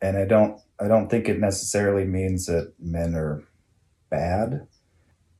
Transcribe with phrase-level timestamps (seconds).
[0.00, 3.42] and I don't I don't think it necessarily means that men are
[4.10, 4.66] bad.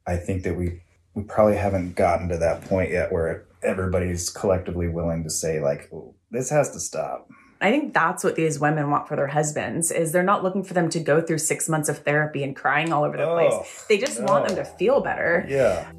[0.06, 0.82] I think that we
[1.14, 5.90] we probably haven't gotten to that point yet where everybody's collectively willing to say like
[6.30, 7.28] this has to stop.
[7.60, 10.74] I think that's what these women want for their husbands is they're not looking for
[10.74, 13.84] them to go through 6 months of therapy and crying all over the Oh, place.
[13.88, 15.44] They just want them to feel better.
[15.48, 15.90] Yeah.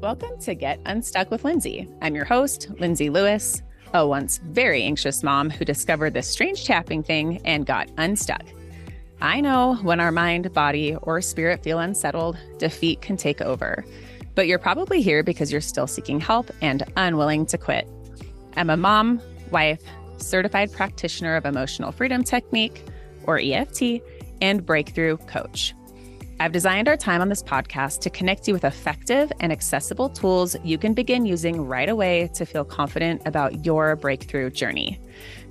[0.00, 1.88] Welcome to Get Unstuck with Lindsay.
[2.02, 3.62] I'm your host, Lindsay Lewis,
[3.94, 8.42] a once very anxious mom who discovered this strange tapping thing and got unstuck.
[9.20, 13.84] I know when our mind, body, or spirit feel unsettled, defeat can take over.
[14.34, 17.88] But you're probably here because you're still seeking help and unwilling to quit.
[18.56, 19.82] I'm a mom, wife,
[20.18, 22.84] certified practitioner of emotional freedom technique,
[23.24, 24.02] or EFT,
[24.40, 25.74] and breakthrough coach.
[26.38, 30.54] I've designed our time on this podcast to connect you with effective and accessible tools
[30.62, 35.00] you can begin using right away to feel confident about your breakthrough journey.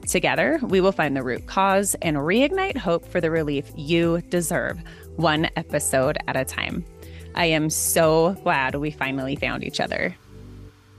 [0.07, 4.79] Together, we will find the root cause and reignite hope for the relief you deserve,
[5.15, 6.85] one episode at a time.
[7.33, 10.15] I am so glad we finally found each other.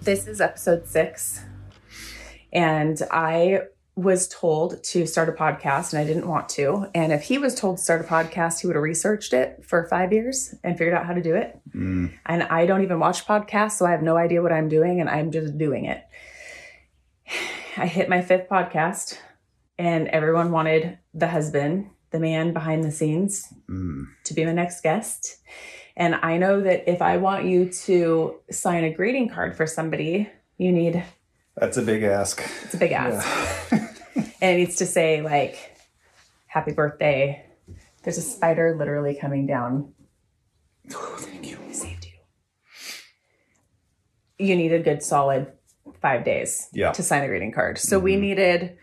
[0.00, 1.44] This is episode 6
[2.52, 3.60] and I
[3.96, 6.86] was told to start a podcast and I didn't want to.
[6.94, 9.88] And if he was told to start a podcast, he would have researched it for
[9.88, 11.58] 5 years and figured out how to do it.
[11.74, 12.12] Mm.
[12.26, 15.08] And I don't even watch podcasts, so I have no idea what I'm doing, and
[15.08, 16.04] I'm just doing it.
[17.78, 19.18] I hit my fifth podcast,
[19.78, 24.04] and everyone wanted the husband, the man behind the scenes, Mm.
[24.24, 25.38] to be my next guest.
[25.96, 30.28] And I know that if I want you to sign a greeting card for somebody,
[30.58, 31.02] you need
[31.56, 32.42] That's a big ask.
[32.64, 33.26] it's a big ask.
[33.72, 33.88] Yeah.
[34.40, 35.76] And it needs to say, like,
[36.46, 37.44] happy birthday.
[38.02, 39.94] There's a spider literally coming down
[40.94, 41.58] oh, thank you.
[41.68, 42.12] I saved you.
[44.46, 45.52] You need a good solid
[46.00, 46.92] five days Yeah.
[46.92, 47.78] to sign a greeting card.
[47.78, 48.76] So we needed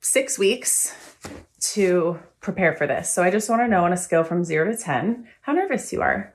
[0.00, 0.94] six weeks
[1.74, 3.10] to prepare for this.
[3.10, 5.92] So I just want to know on a scale from zero to 10, how nervous
[5.92, 6.34] you are.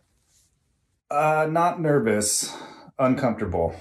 [1.09, 2.55] Uh, not nervous,
[2.99, 3.75] uncomfortable.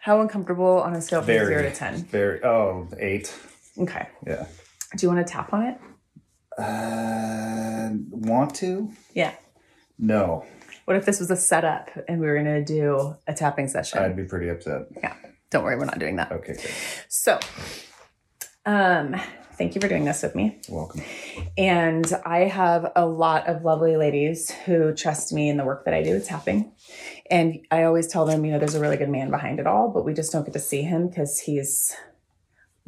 [0.00, 1.46] How uncomfortable on a scale from Very.
[1.46, 2.04] zero to 10.
[2.04, 2.42] Very.
[2.44, 3.34] Oh, eight.
[3.78, 4.08] Okay.
[4.26, 4.46] Yeah.
[4.96, 5.78] Do you want to tap on it?
[6.58, 8.90] Uh, want to?
[9.14, 9.32] Yeah.
[9.98, 10.44] No,
[10.84, 13.98] What if this was a setup and we were going to do a tapping session?
[13.98, 14.82] I'd be pretty upset.
[15.02, 15.14] yeah.
[15.50, 16.30] Don't worry, we're not doing that.
[16.30, 16.70] Okay, good.
[17.08, 17.40] So,
[18.64, 19.16] um,
[19.58, 20.58] thank you for doing this with me.
[20.68, 21.02] Welcome.
[21.58, 25.94] And I have a lot of lovely ladies who trust me in the work that
[25.94, 26.72] I do It's tapping.
[27.30, 29.90] And I always tell them, you know, there's a really good man behind it all,
[29.90, 31.94] but we just don't get to see him because he's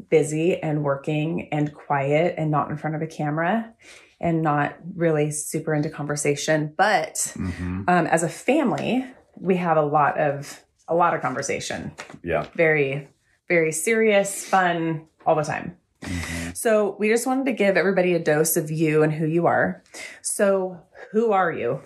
[0.08, 3.74] busy and working and quiet and not in front of a camera
[4.20, 6.72] and not really super into conversation.
[6.76, 9.04] But hmm um, as a family,
[9.36, 11.92] we have a lot of a lot of conversation.
[12.22, 12.46] Yeah.
[12.54, 13.08] Very,
[13.48, 15.76] very serious, fun, all the time.
[16.02, 16.39] Mhm.
[16.54, 19.82] So we just wanted to give everybody a dose of you and who you are.
[20.22, 20.80] So
[21.12, 21.80] who are you?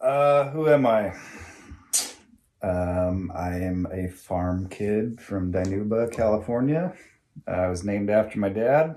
[0.00, 1.14] Uh, who am I?
[2.62, 6.94] Um, I am a farm kid from Dinuba, California.
[7.46, 8.96] I was named after my dad,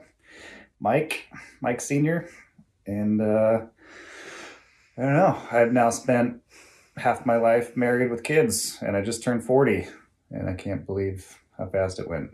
[0.80, 1.28] Mike,
[1.62, 2.30] Mike Senior,
[2.88, 3.66] and uh,
[4.98, 5.42] I don't know.
[5.52, 6.42] I've now spent
[6.98, 9.88] half my life married with kids, and I just turned forty,
[10.32, 12.32] and I can't believe how fast it went.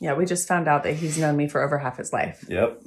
[0.00, 2.44] Yeah, we just found out that he's known me for over half his life.
[2.48, 2.82] Yep.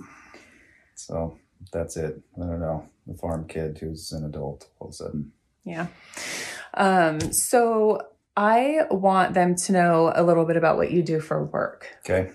[0.95, 1.37] So
[1.71, 2.21] that's it.
[2.37, 2.87] I don't know.
[3.07, 5.31] The farm kid who's an adult all of a sudden.
[5.63, 5.87] Yeah.
[6.73, 8.01] Um, so
[8.37, 11.87] I want them to know a little bit about what you do for work.
[11.99, 12.31] Okay.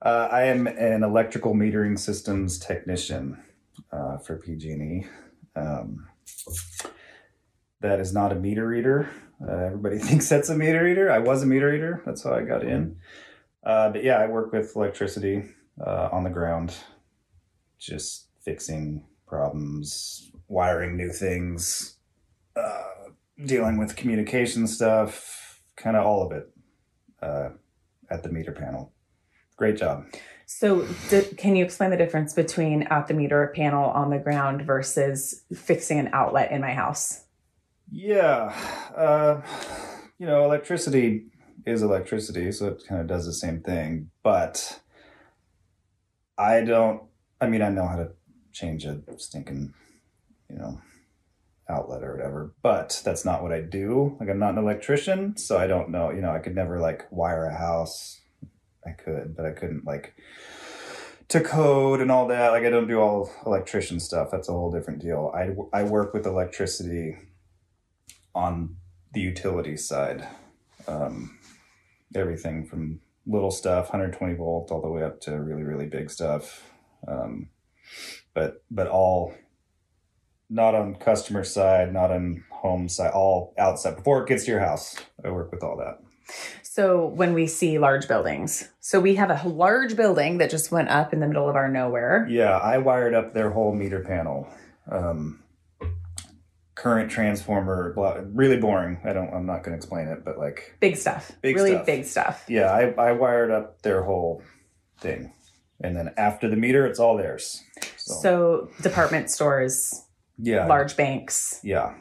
[0.00, 3.42] Uh, I am an electrical metering systems technician
[3.90, 5.06] uh, for PG&E.
[5.56, 6.06] Um,
[7.80, 9.08] that is not a meter reader.
[9.40, 11.10] Uh, everybody thinks that's a meter reader.
[11.10, 12.02] I was a meter reader.
[12.04, 12.96] That's how I got in.
[13.68, 15.44] Uh, but yeah, I work with electricity
[15.78, 16.74] uh, on the ground,
[17.78, 21.98] just fixing problems, wiring new things,
[22.56, 23.10] uh,
[23.44, 26.50] dealing with communication stuff, kind of all of it
[27.20, 27.50] uh,
[28.10, 28.90] at the meter panel.
[29.56, 30.06] Great job.
[30.46, 34.62] So, d- can you explain the difference between at the meter panel on the ground
[34.62, 37.24] versus fixing an outlet in my house?
[37.92, 38.56] Yeah.
[38.96, 39.42] Uh,
[40.18, 41.26] you know, electricity
[41.68, 44.10] is electricity, so it kind of does the same thing.
[44.22, 44.80] But
[46.36, 47.02] I don't,
[47.40, 48.10] I mean, I know how to
[48.52, 49.74] change a stinking,
[50.50, 50.80] you know,
[51.68, 54.16] outlet or whatever, but that's not what I do.
[54.18, 57.06] Like, I'm not an electrician, so I don't know, you know, I could never like
[57.10, 58.20] wire a house.
[58.86, 60.14] I could, but I couldn't like
[61.28, 62.52] to code and all that.
[62.52, 64.30] Like, I don't do all electrician stuff.
[64.30, 65.32] That's a whole different deal.
[65.34, 67.16] I, I work with electricity
[68.34, 68.76] on
[69.12, 70.26] the utility side.
[70.86, 71.37] Um,
[72.14, 76.70] everything from little stuff, 120 volt, all the way up to really really big stuff.
[77.06, 77.48] Um,
[78.34, 79.34] but but all
[80.50, 84.60] not on customer side, not on home side, all outside before it gets to your
[84.60, 84.96] house.
[85.24, 85.98] I work with all that.
[86.62, 90.88] So when we see large buildings, so we have a large building that just went
[90.88, 92.26] up in the middle of our nowhere.
[92.30, 94.48] Yeah, I wired up their whole meter panel.
[94.90, 95.42] Um,
[96.78, 99.00] current transformer, blah, really boring.
[99.04, 99.32] I don't.
[99.34, 101.32] I'm not going to explain it, but like Big stuff.
[101.42, 101.86] Big really stuff.
[101.86, 102.44] big stuff.
[102.48, 104.42] Yeah, I, I wired up their whole
[105.00, 105.32] thing.
[105.80, 107.62] And then after the meter, it's all theirs.
[107.96, 110.04] So, So department stores,
[110.38, 110.66] yeah.
[110.66, 111.94] large banks, Yeah.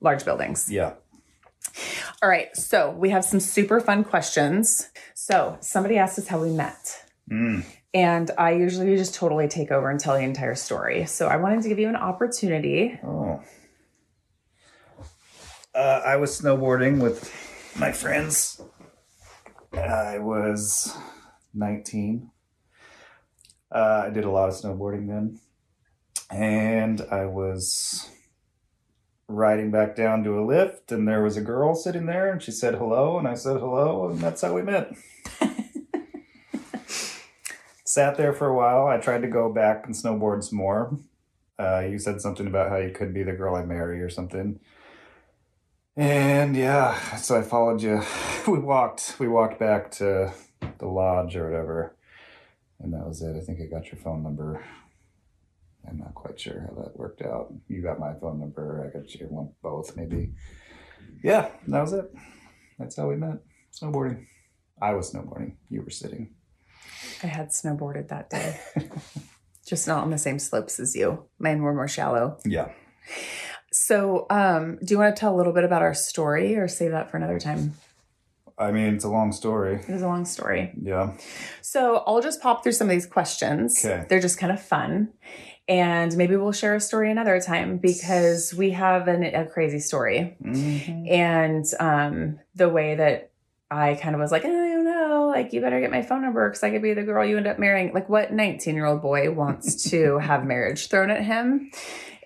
[0.00, 0.70] large buildings.
[0.70, 0.94] Yeah.
[2.22, 2.54] All right.
[2.56, 4.90] So we have some super fun questions.
[5.14, 7.02] So somebody asked us how we met.
[7.30, 7.64] Mm.
[7.94, 11.06] And I usually just totally take over and tell the entire story.
[11.06, 12.98] So I wanted to give you an opportunity.
[13.02, 13.40] Oh.
[15.76, 17.30] Uh, I was snowboarding with
[17.78, 18.62] my friends.
[19.74, 20.96] I was
[21.52, 22.30] 19.
[23.70, 25.38] Uh, I did a lot of snowboarding then.
[26.30, 28.08] And I was
[29.28, 32.52] riding back down to a lift, and there was a girl sitting there, and she
[32.52, 34.94] said hello, and I said hello, and that's how we met.
[37.84, 38.86] Sat there for a while.
[38.86, 40.98] I tried to go back and snowboard some more.
[41.58, 44.58] Uh, you said something about how you could be the girl I marry or something.
[45.96, 48.02] And yeah, so I followed you.
[48.46, 49.16] We walked.
[49.18, 50.32] We walked back to
[50.78, 51.96] the lodge or whatever,
[52.78, 53.34] and that was it.
[53.34, 54.64] I think I got your phone number.
[55.88, 57.52] I'm not quite sure how that worked out.
[57.66, 58.84] You got my phone number.
[58.86, 60.32] I got your one, both maybe.
[61.24, 62.14] Yeah, that was it.
[62.78, 63.38] That's how we met.
[63.72, 64.26] Snowboarding.
[64.80, 65.56] I was snowboarding.
[65.70, 66.34] You were sitting.
[67.24, 68.60] I had snowboarded that day,
[69.66, 71.24] just not on the same slopes as you.
[71.40, 72.38] Mine were more shallow.
[72.44, 72.68] Yeah.
[73.78, 76.92] So, um, do you want to tell a little bit about our story or save
[76.92, 77.74] that for another time?
[78.58, 79.74] I mean, it's a long story.
[79.74, 80.72] It is a long story.
[80.80, 81.12] Yeah.
[81.60, 83.84] So, I'll just pop through some of these questions.
[83.84, 84.06] Okay.
[84.08, 85.12] They're just kind of fun.
[85.68, 90.36] And maybe we'll share a story another time because we have an, a crazy story.
[90.42, 91.10] Mhm.
[91.10, 93.32] And um, the way that
[93.70, 96.48] I kind of was like, I don't know, like, you better get my phone number
[96.48, 97.92] because I could be the girl you end up marrying.
[97.92, 101.70] Like, what 19 year old boy wants to have marriage thrown at him?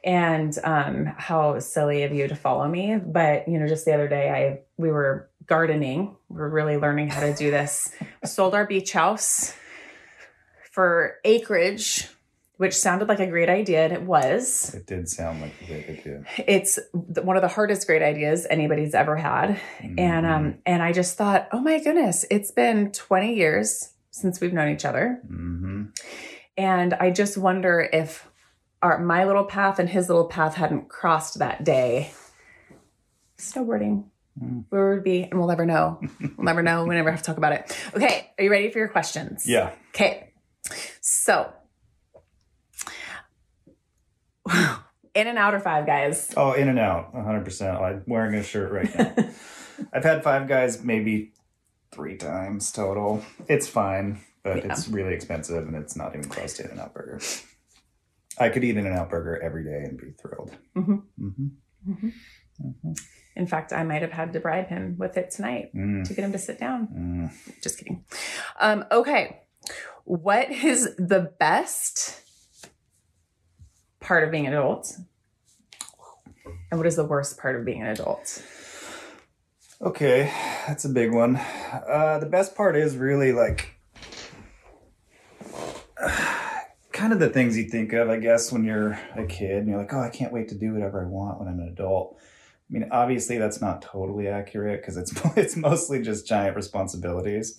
[0.05, 2.97] And um, how silly of you to follow me.
[2.97, 6.17] But, you know, just the other day, I we were gardening.
[6.29, 7.93] We're really learning how to do this.
[8.25, 9.55] Sold our beach house
[10.73, 12.09] for acreage,
[12.57, 15.89] which sounded like a great idea, and it was It did sound like a great
[15.89, 16.25] idea.
[16.47, 20.27] it's one of the hardest great ideas anybody's ever had and Mm-hmm.
[20.27, 24.69] um and i just thought oh my goodness it's been 20 years since we've known
[24.73, 25.87] each other hmm
[26.57, 28.30] and i just wonder if
[28.83, 32.13] our my little path and his little path hadn't crossed that day
[33.39, 34.05] snowboarding
[34.41, 34.65] Mm.
[34.71, 37.37] where would be and we'll never know we'll never know we never have to talk
[37.37, 39.73] about it okay are you ready for your questions Yeah.
[39.91, 40.33] Okay.
[41.01, 41.53] So,
[45.15, 46.33] in and out or five guys?
[46.37, 47.81] Oh, in and out, 100%.
[47.83, 49.15] I'm wearing a shirt right now.
[49.93, 51.33] I've had five guys maybe
[51.93, 53.25] three times total.
[53.49, 54.73] It's fine, but Yeah.
[54.73, 57.21] it's really expensive and it's not even close to In and Out Burger.
[58.41, 60.57] I could eat and Out Burger every day and be thrilled.
[60.77, 61.03] Mhm.
[61.85, 62.93] hmm
[63.37, 66.25] In fact, I might have had to bribe him with it tonight Mm, to get
[66.25, 66.89] him to sit down.
[66.89, 67.63] mm.
[67.63, 68.05] Just kidding.
[68.59, 69.43] Um, okay.
[70.05, 72.21] What is the best
[74.01, 74.97] part of being an adult?
[76.71, 78.43] And what is the worst part of being an adult?
[79.83, 80.31] Okay,
[80.67, 81.37] that's a big one.
[81.37, 83.77] Uh, the best part is really like
[87.01, 89.79] kind of the things you think of, I guess, when you're a kid and you're
[89.79, 92.19] like, oh, I can't wait to do whatever I want when I'm an adult.
[92.21, 97.59] I mean, obviously that's not totally accurate because it's it's mostly just giant responsibilities,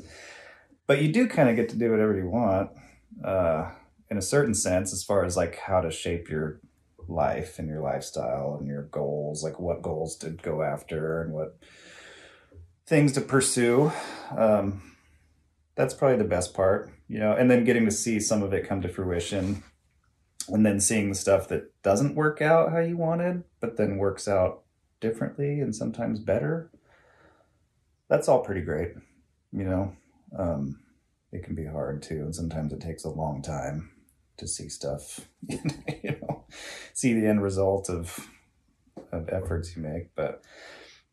[0.86, 2.70] but you do kind of get to do whatever you want,
[3.26, 3.72] uh,
[4.12, 6.62] in a certain sense, as far as like how to shape your
[7.08, 11.58] life and your lifestyle and your goals, like what goals to go after and what
[12.86, 13.92] things to pursue.
[14.38, 14.84] Um,
[15.74, 18.66] that's probably the best part, you know, and then getting to see some of it
[18.66, 19.62] come to fruition
[20.48, 24.30] and then seeing the stuff that doesn't work out how you wanted, but then works
[24.30, 24.62] out
[25.02, 26.72] differently and sometimes better.
[28.08, 28.94] That's all pretty great,
[29.52, 29.94] you know.
[30.40, 30.80] Um,
[31.34, 33.92] it can be hard too, and sometimes it takes a long time
[34.38, 36.46] to see stuff, you know,
[36.94, 38.26] see the end result of
[39.12, 40.16] of efforts you make.
[40.16, 40.42] But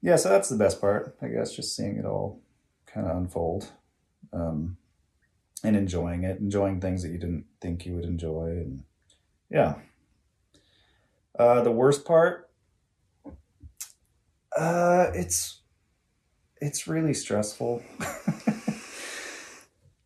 [0.01, 2.41] yeah, so that's the best part, I guess, just seeing it all
[2.87, 3.73] kind of unfold
[4.33, 4.77] um,
[5.65, 8.47] and enjoying it, enjoying things that you didn't think you would enjoy.
[8.47, 8.83] And
[9.51, 9.77] yeah.
[11.39, 12.51] Uh, the worst part,
[14.57, 15.61] uh, it's
[16.61, 17.83] it's really stressful.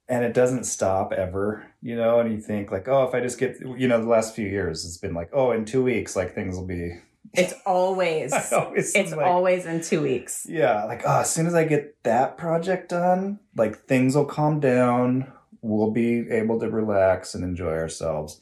[0.08, 2.20] and it doesn't stop ever, you know.
[2.20, 4.84] And you think like, oh, if I just get, you know, the last few years,
[4.84, 6.92] it's been like, oh, in two weeks, like things will be.
[7.34, 10.44] It's always, always it's like- always in two weeks.
[10.46, 14.60] Yeah, like oh, as soon as I get that project done, like things will calm
[14.60, 15.32] down.
[15.62, 18.40] We'll be able to relax and enjoy ourselves.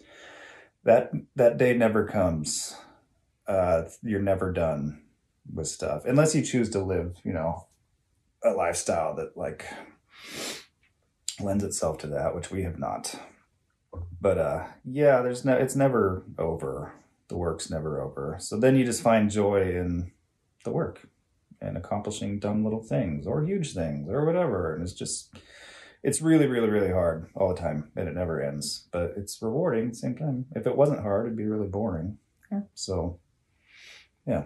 [0.85, 2.77] That that day never comes.
[3.47, 5.03] Uh, you're never done
[5.53, 7.67] with stuff unless you choose to live, you know,
[8.43, 9.67] a lifestyle that like
[11.41, 13.15] lends itself to that, which we have not.
[14.21, 15.55] But uh, yeah, there's no.
[15.55, 16.95] It's never over.
[17.29, 18.37] The work's never over.
[18.41, 20.11] So then you just find joy in
[20.65, 21.09] the work
[21.61, 24.75] and accomplishing dumb little things or huge things or whatever.
[24.75, 25.35] And it's just,
[26.03, 28.89] it's really, really, really hard all the time and it never ends.
[28.93, 30.47] But it's rewarding at the same time.
[30.55, 32.19] If it wasn't hard, it'd be really boring.
[32.51, 32.63] Yeah.
[32.75, 33.19] So,
[34.27, 34.45] yeah,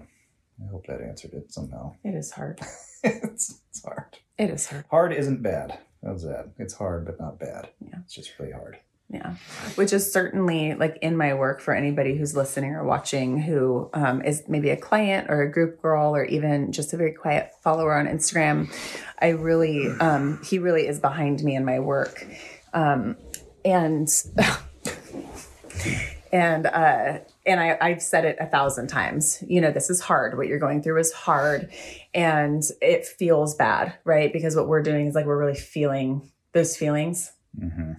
[0.63, 1.95] I hope that answered it somehow.
[2.05, 2.61] It is hard.
[3.05, 4.19] it's, it's hard.
[4.39, 4.85] It is hard.
[4.91, 5.79] Hard isn't bad.
[6.05, 6.51] How's that?
[6.59, 7.71] It's hard, but not bad.
[7.81, 7.99] Yeah.
[8.05, 8.79] It's just really hard.
[9.11, 9.35] Yeah.
[9.75, 14.23] Which is certainly like in my work for anybody who's listening or watching who um,
[14.23, 17.95] is maybe a client or a group girl or even just a very quiet follower
[17.97, 18.73] on Instagram.
[19.21, 22.27] I really, um, he really is behind me in my work.
[22.73, 23.17] Um,
[23.65, 24.09] and,
[26.33, 30.37] and, uh, and I, I've said it a thousand times, you know, this is hard.
[30.37, 31.71] What you're going through is hard
[32.15, 34.33] and it feels bad, right?
[34.33, 37.31] Because what we're doing is like we're really feeling those feelings.
[37.57, 37.93] hmm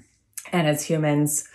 [0.56, 1.50] And as humans,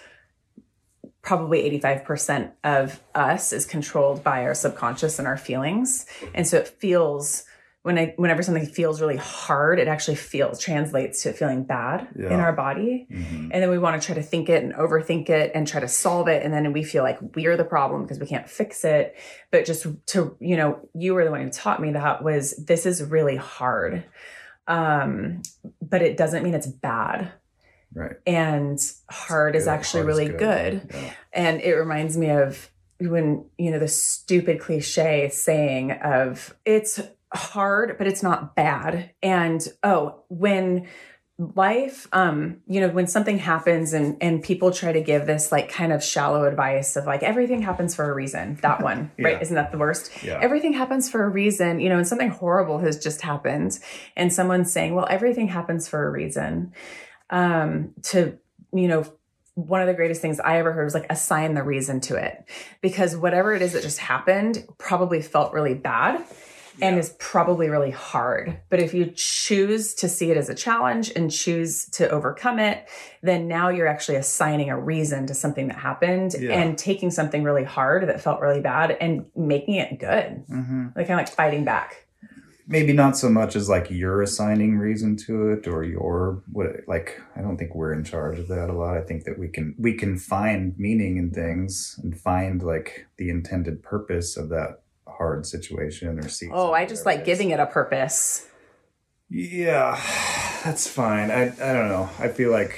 [1.23, 6.04] probably 85% of us is controlled by our subconscious and our feelings.
[6.35, 7.45] And so it feels
[7.83, 12.40] when I whenever something feels really hard, it actually feels translates to feeling bad in
[12.40, 13.07] our body.
[13.11, 15.80] hmm And then we want to try to think it and overthink it and try
[15.80, 16.42] to solve it.
[16.42, 19.16] And then we feel like we're the problem because we can't fix it.
[19.50, 22.85] But just to, you know, you were the one who taught me that was this
[22.85, 24.04] is really hard.
[24.66, 25.40] Um,
[25.80, 27.33] but it doesn't mean it's bad.
[27.94, 28.16] Right.
[28.26, 28.78] And
[29.11, 30.90] hard is actually Hard is really good.
[30.94, 31.12] Yeah.
[31.32, 32.70] And it reminds me of
[33.00, 37.00] when, you know, the stupid cliche saying of it's
[37.32, 39.11] hard, but it's not bad.
[39.23, 40.87] And oh, when
[41.54, 45.70] life um you know when something happens and and people try to give this like
[45.70, 49.28] kind of shallow advice of like everything happens for a reason that one Yeah.
[49.28, 50.38] right isn't that the worst Yeah.
[50.42, 53.78] everything happens for a reason you know and something horrible has just happened
[54.18, 56.75] and someone's saying well everything happens for a reason
[57.30, 58.38] um to
[58.72, 59.04] you know
[59.54, 62.44] one of the greatest things I ever heard was like assign the reason to it
[62.80, 66.25] because whatever it is that just happened probably felt really bad
[66.80, 68.58] and is probably really hard.
[68.70, 72.88] But if you choose to see it as a challenge and choose to overcome it,
[73.22, 76.52] then now you're actually assigning a reason to something that happened Yeah.
[76.58, 80.44] and taking something really hard that felt really bad and making it good.
[80.49, 82.06] hmm Like kind of like fighting back.
[82.70, 87.20] Maybe not so much as like you're assigning reason to it or your what like
[87.36, 88.96] i don't think we're in charge of that a lot.
[88.96, 93.28] I think that we can we can find meaning in things and find like the
[93.28, 97.66] intended purpose of that hard situation or see Oh, I just like giving it a
[97.66, 98.46] purpose.
[99.28, 100.00] yeah
[100.64, 101.30] that's fine.
[101.30, 102.08] I i don't know.
[102.18, 102.74] I feel like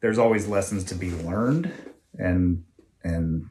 [0.00, 1.72] there's always lessons to be learned
[2.18, 2.64] and
[3.04, 3.46] and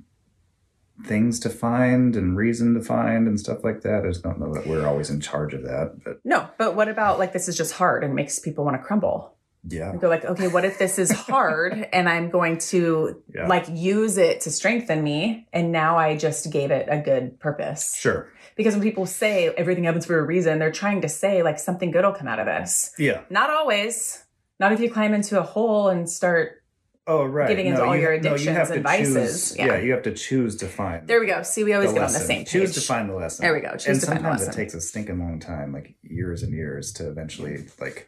[1.05, 4.53] things to find and reason to find and stuff like that i just don't know
[4.53, 7.57] that we're always in charge of that but No, but what about like this is
[7.57, 9.35] just hard and makes people want to crumble?
[9.67, 13.47] yeah Go like, okay, what if this is hard and I'm going to Yeah.
[13.47, 17.95] like use it to strengthen me and now I just gave it a good purpose.
[17.95, 21.57] sure Because when people say everything happens for a reason, they're trying to say like
[21.57, 22.91] something good will come out of this.
[22.99, 24.23] yeah Not always.
[24.59, 26.60] Not if you climb into a hole and start.
[27.07, 27.47] Oh, right.
[27.47, 29.49] Getting into all your addictions have to and vices.
[29.49, 29.65] choose- Yeah.
[29.67, 29.77] yeah.
[29.79, 31.07] you have to choose to find.
[31.07, 31.41] There we go.
[31.41, 32.49] See, we always get on the same page.
[32.51, 33.43] Choose to find the lesson.
[33.43, 33.71] There we go.
[33.71, 34.45] Choose and to find the lesson.
[34.45, 38.07] sometimes it takes a stinking long time, like years and years, to eventually like.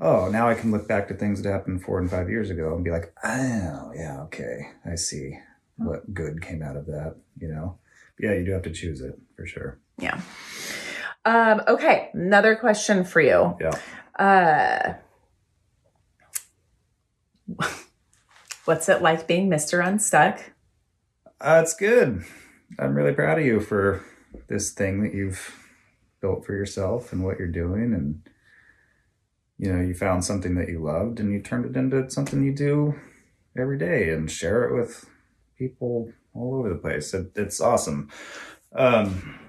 [0.00, 2.72] Oh, now I can look back to things that happened four and five years ago
[2.74, 5.38] and be like, oh, yeah, okay, I see
[5.76, 7.16] what good came out of that.
[7.40, 7.78] You know,
[8.20, 9.78] yeah, you do have to choose it for sure.
[9.98, 10.20] Yeah.
[11.24, 12.10] Um, okay.
[12.14, 13.56] Another question for you.
[13.60, 14.94] Yeah.
[17.58, 17.74] Uh,
[18.68, 19.84] what's it like being Mr.
[19.84, 20.52] Unstuck?
[21.40, 22.22] Uh, it's good.
[22.78, 24.04] I'm really proud of you for
[24.48, 25.56] this thing that you've
[26.20, 27.94] built for yourself and what you're doing.
[27.94, 28.20] And,
[29.56, 32.54] you know, you found something that you loved and you turned it into something you
[32.54, 32.94] do
[33.56, 35.08] every day and share it with
[35.56, 37.14] people all over the place.
[37.14, 38.10] It, it's awesome.
[38.74, 39.40] Um,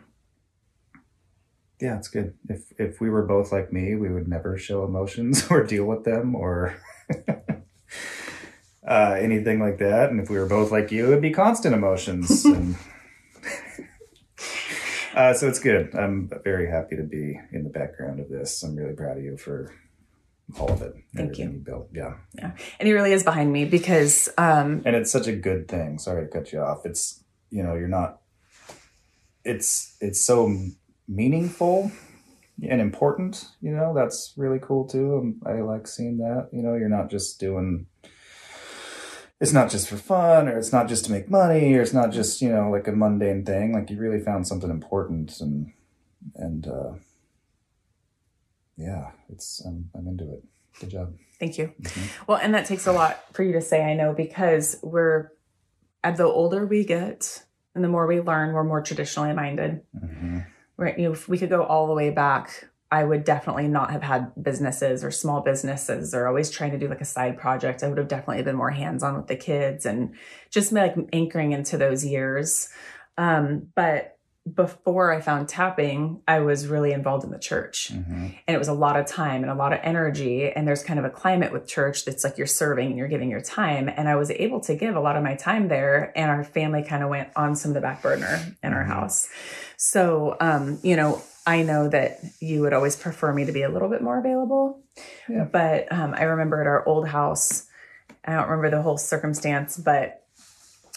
[1.82, 2.36] yeah, it's good.
[2.48, 6.06] If if we were both like me, we would never show emotions or deal with
[6.06, 6.82] them or
[8.90, 10.10] uh, anything like that.
[10.10, 12.44] And if we were both like you, it'd be constant emotions.
[12.46, 12.76] and
[15.16, 15.96] uh, so it's good.
[15.96, 18.64] I'm very happy to be in the background of this.
[18.64, 19.72] I'm really proud of you for
[20.60, 20.96] all of it.
[21.16, 21.46] Thank you.
[21.46, 21.90] you built.
[21.94, 22.16] Yeah.
[22.42, 26.26] And he really is behind me because um and it's such a good thing sorry
[26.26, 28.22] to cut you off it's you know you're not
[29.44, 30.52] it's it's so
[31.08, 31.92] meaningful
[32.68, 36.90] and important you know that's really cool too i like seeing that you know you're
[36.90, 37.86] not just doing
[39.40, 42.12] it's not just for fun or it's not just to make money or it's not
[42.12, 45.72] just you know like a mundane thing like you really found something important and
[46.36, 46.92] and uh
[48.78, 50.44] yeah it's i'm, I'm into it
[50.80, 51.72] good job thank you.
[51.82, 52.28] Mhm.
[52.28, 55.32] Well, and that takes a lot for you to say, I know, because we're
[56.04, 57.44] at the older we get
[57.74, 59.82] and the more we learn, we're more traditionally minded.
[59.96, 60.46] Mhm.
[60.76, 60.98] Right.
[60.98, 64.02] You know, if we could go all the way back, I would definitely not have
[64.02, 67.84] had businesses or small businesses or always trying to do like a side project.
[67.84, 70.16] I would have definitely been more hands on with the kids and
[70.50, 72.70] just like anchoring into those years.
[73.18, 74.16] Um, but
[74.56, 78.34] before I found tapping, I was really involved in the church Mhm.
[78.48, 80.98] and it was a lot of time and a lot of energy and there's kind
[80.98, 84.10] of a climate with church that's like you're serving and you're giving your time and
[84.10, 87.04] i was able to give a lot of my time there and our family kind
[87.04, 88.88] of went on some of the back burner in our Mhm.
[88.88, 89.28] house
[89.78, 93.70] so um you know i know that you would always prefer me to be a
[93.70, 94.64] little bit more available
[95.28, 95.46] Yeah.
[95.60, 97.68] but um, i remember at our old house
[98.26, 100.16] i don't remember the whole circumstance but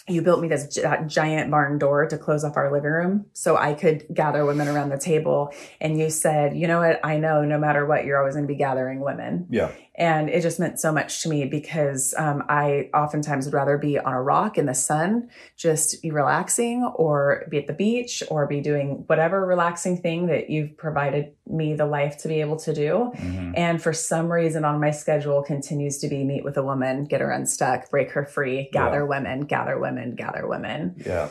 [0.07, 3.55] you built me this gi- giant barn door to close off our living room so
[3.55, 5.53] I could gather women around the table.
[5.79, 6.99] And you said, you know what?
[7.05, 9.47] I know no matter what, you're always going to be gathering women.
[9.49, 13.77] yeah And it just meant so much to me because um, I oftentimes would rather
[13.77, 18.23] be on a rock in the sun, just be relaxing, or be at the beach,
[18.31, 22.55] or be doing whatever relaxing thing that you've provided me the life to be able
[22.57, 23.11] to do.
[23.17, 23.53] Mhm.
[23.55, 27.21] And for some reason on my schedule continues to be meet with a woman, get
[27.21, 29.03] her unstuck, break her free, gather Yeah.
[29.03, 30.95] women, gather women, gather women.
[31.05, 31.29] Yeah,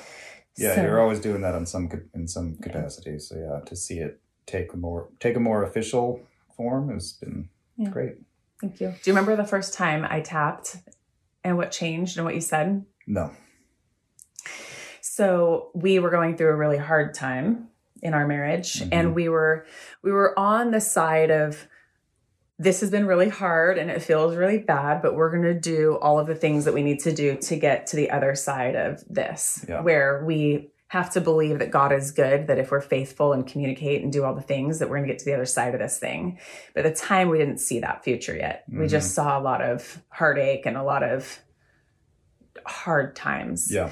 [0.56, 3.18] yeah, So- you're always doing that in some in some capacity.
[3.18, 6.20] So yeah, to see it take a more take a more official
[6.56, 7.88] form has been Yeah.
[7.90, 8.14] great.
[8.62, 8.88] Thank you.
[9.02, 10.76] Do you remember the first time I tapped
[11.44, 12.84] and what changed and what you said?
[13.06, 13.32] No,
[15.00, 17.68] So we were going through a really hard time
[18.02, 18.88] in our marriage Mhm.
[18.92, 19.66] and we were
[20.02, 21.66] we were on the side of
[22.58, 25.98] this has been really hard and it feels really bad, but we're going to do
[26.00, 28.76] all of the things that we need to do to get to the other side
[28.76, 29.80] of this, Yeah.
[29.82, 34.02] where we have to believe that God is good, that if we're faithful and communicate
[34.02, 35.80] and do all the things, that we're going to get to the other side of
[35.80, 36.38] this thing.
[36.74, 38.64] But at the time, we didn't see that future yet.
[38.70, 38.90] We Mhm.
[38.90, 41.38] just saw a lot of heartache and a lot of
[42.66, 43.88] hard times yeah,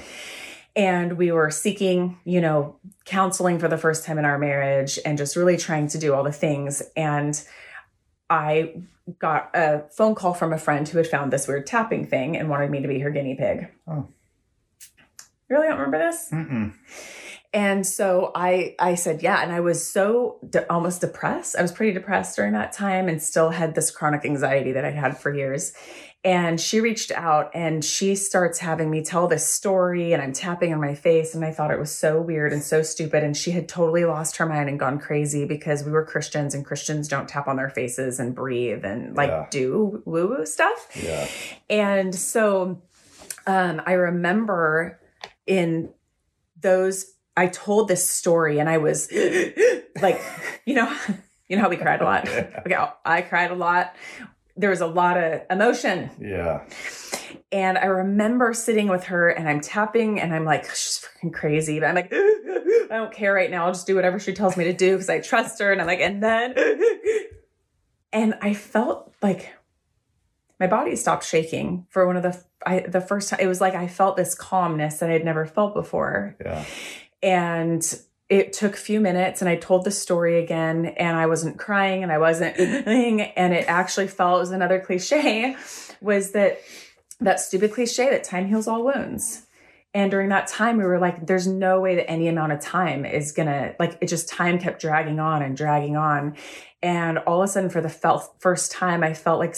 [0.75, 5.17] and we were seeking you know counseling for the first time in our marriage and
[5.17, 7.43] just really trying to do all the things and
[8.29, 8.73] i
[9.19, 12.49] got a phone call from a friend who had found this weird tapping thing and
[12.49, 14.07] wanted me to be her guinea pig Oh.
[15.51, 16.29] You really don't remember this?
[16.31, 16.73] Mm-mm.
[17.53, 19.43] and so i i said yeah.
[19.43, 21.57] And i was so de- almost depressed.
[21.57, 24.95] I was pretty depressed during that time and still had this chronic anxiety that i'd
[24.95, 25.73] had for years.
[26.23, 30.71] And she reached out and she starts having me tell this story and i'm tapping
[30.71, 33.21] on my face and i thought it was so weird and so stupid.
[33.23, 36.63] And she had totally lost her mind and gone crazy because we were christians and
[36.63, 39.47] christians don't tap on their faces and breathe and like Yeah.
[39.49, 40.87] do woo woo stuff.
[40.95, 41.27] Yeah,
[41.69, 42.81] and so
[43.47, 44.99] um, I remember
[45.51, 45.89] in
[46.61, 49.11] those, I told this story and I was
[50.01, 50.21] like,
[50.65, 50.95] you know,
[51.49, 52.29] you know how we cried a lot.
[52.29, 53.93] Okay, oh, I cried a lot.
[54.55, 56.09] There was a lot of emotion.
[56.21, 56.63] yeah,
[57.51, 61.81] And I remember sitting with her and I'm tapping and I'm like, she's freaking crazy.
[61.81, 63.65] But I'm like, I don't care right now.
[63.65, 65.73] I'll just do whatever she tells me to do because I trust her.
[65.73, 66.53] And I'm like, and then,
[68.13, 69.53] and I felt like
[70.61, 73.39] my body stopped shaking for one of the, I, the first time.
[73.41, 76.35] It was like I felt this calmness that I had never felt before.
[76.39, 76.63] yeah,
[77.23, 81.57] And it took a few minutes and I told the story again and I wasn't
[81.57, 85.57] crying and I wasn't and it actually felt it was another cliche
[85.99, 86.61] was that
[87.19, 89.47] that stupid cliche that time heals all wounds.
[89.95, 93.03] And during that time we were like there's no way that any amount of time
[93.03, 96.35] is going to like it just time kept dragging on and dragging on
[96.83, 99.55] and all of a sudden for the felt first time I felt like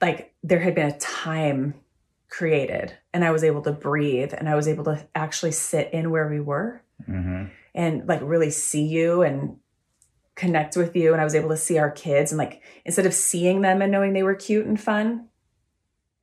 [0.00, 1.74] like there had been a time
[2.28, 6.10] created and I was able to breathe and I was able to actually sit in
[6.10, 9.56] where we were hmm and like really see you and
[10.34, 13.12] connect with you and i was able to see our kids and like instead of
[13.12, 15.28] seeing them and knowing they were cute and fun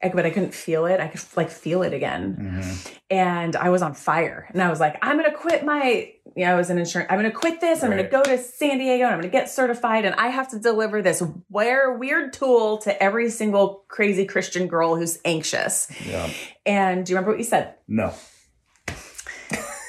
[0.01, 0.99] but i couldn't feel it.
[0.99, 2.33] I could like feel it again.
[2.63, 4.47] Hmm and i was on fire.
[4.51, 7.07] And i was like i'm gonna quit my you know i was an insurance.
[7.09, 7.81] I'm gonna quit this.
[7.83, 8.09] I'm Right.
[8.11, 11.01] gonna go to san diego and i'm gonna get certified and i have to deliver
[11.01, 15.87] this wear weird tool to every single crazy christian girl who's anxious.
[16.05, 16.29] Yeah.
[16.65, 17.75] and do you remember what you said?
[17.87, 18.13] No,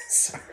[0.09, 0.43] sorry.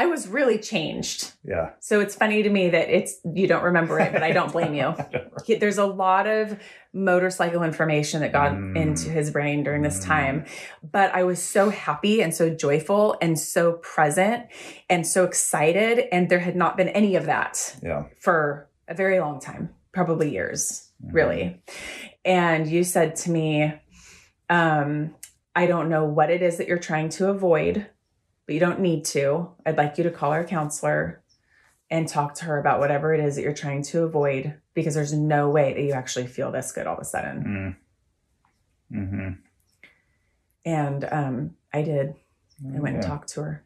[0.00, 1.32] I was really changed.
[1.44, 1.70] Yeah.
[1.80, 4.74] So it's funny to me that it's you don't remember it, but I don't blame
[4.74, 4.94] you.
[5.44, 6.56] He- There's a lot of
[6.92, 8.76] motorcycle information that got Mm.
[8.76, 10.04] into his brain during this Mm.
[10.06, 10.44] time,
[10.98, 14.46] but I was so happy and so joyful and so present
[14.88, 18.04] and so excited, and there had not been any of that Yeah.
[18.20, 21.14] for a very long time, probably years, Mhm.
[21.14, 21.62] really.
[22.24, 23.74] And you said to me,
[24.48, 25.14] um,
[25.56, 27.86] I don't know what it is that you're trying to avoid,
[28.48, 29.50] but you don't need to.
[29.66, 31.22] I'd like you to call our counselor
[31.90, 35.12] and talk to her about whatever it is that you're trying to avoid because there's
[35.12, 37.76] no way that you actually feel this good all of a sudden.
[38.90, 38.98] Mm.
[38.98, 39.30] Mm-hmm.
[40.64, 42.14] And um, I did.
[42.74, 43.64] I went and talked to her.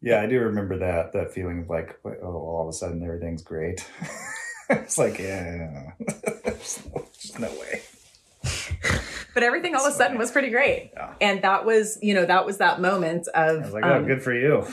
[0.00, 3.42] Yeah, I do remember that that feeling of like, oh, all of a sudden everything's
[3.42, 3.86] great.
[4.70, 5.92] it's like, yeah,
[6.44, 7.82] there's, no, there's no way.
[9.38, 10.90] But everything all of a sudden was pretty great.
[10.94, 11.14] Yeah.
[11.20, 14.04] And that was, you know, that was that moment of I was like, oh, um,
[14.04, 14.66] good for you.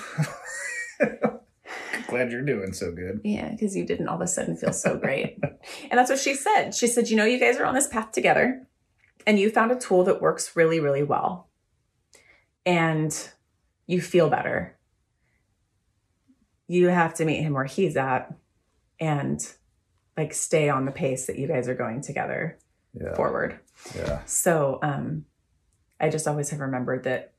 [2.08, 3.21] Glad you're doing so good.
[3.23, 5.38] Yeah, because you didn't all of a sudden feel so great.
[5.91, 6.73] and that's what she said.
[6.73, 8.65] She said, You know, you guys are on this path together,
[9.28, 11.47] and you found a tool that works really, really well.
[12.65, 13.15] And
[13.86, 14.80] you feel better.
[16.67, 18.34] You have to meet him where he's at
[18.99, 19.39] and
[20.17, 22.58] like stay on the pace that you guys are going together
[22.99, 23.13] Yeah.
[23.13, 23.60] forward.
[23.95, 24.21] Yeah.
[24.25, 25.25] So um,
[25.99, 27.33] I just always have remembered that.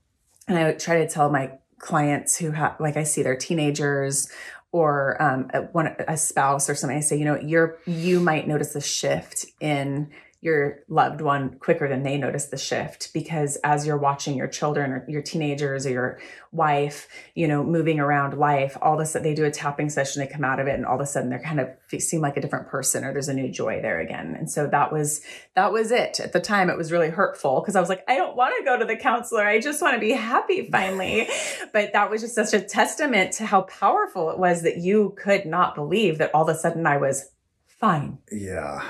[0.49, 4.31] And I try to tell my clients who have, like, I see their teenagers
[4.72, 6.96] or um, a, one a spouse or something.
[6.96, 10.11] I say, you know, you're you might notice a shift in
[10.46, 14.92] your loved one quicker than they notice the shift because as you're watching your children
[14.92, 16.20] or your teenagers or your
[16.52, 20.20] wife, you know, moving around life, all of a sudden they do a tapping session,
[20.20, 21.68] they come out of it, and all of a sudden they're kind of
[22.00, 24.37] seem like a different person or there's a new joy there again.
[24.38, 25.20] And so that was
[25.54, 26.20] that was it.
[26.20, 28.64] At the time, it was really hurtful because I was like, I don't want to
[28.64, 29.44] go to the counselor.
[29.44, 31.28] I just want to be happy finally.
[31.72, 35.44] but that was just such a testament to how powerful it was that you could
[35.44, 37.32] not believe that all of a sudden I was
[37.66, 38.18] fine.
[38.30, 38.82] Yeah.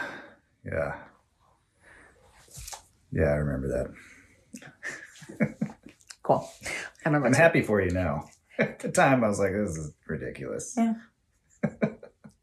[0.64, 0.96] Yeah.
[3.12, 3.68] Yeah, I remember
[5.38, 5.46] that.
[6.22, 6.48] Cool.
[7.04, 7.28] I remember.
[7.28, 7.40] I'm too.
[7.40, 8.28] happy for you now.
[8.58, 10.74] At the time, I was like, this is ridiculous.
[10.76, 10.94] Yeah.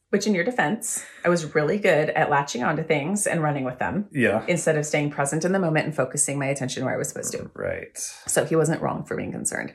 [0.09, 3.79] Which, in your defense, I was really good at latching onto things and running with
[3.79, 4.45] them Yeah.
[4.47, 7.33] instead of staying present in the moment and focusing my attention where I was supposed
[7.33, 7.51] to.
[7.55, 7.97] Right.
[7.97, 9.73] So he wasn't wrong for being concerned.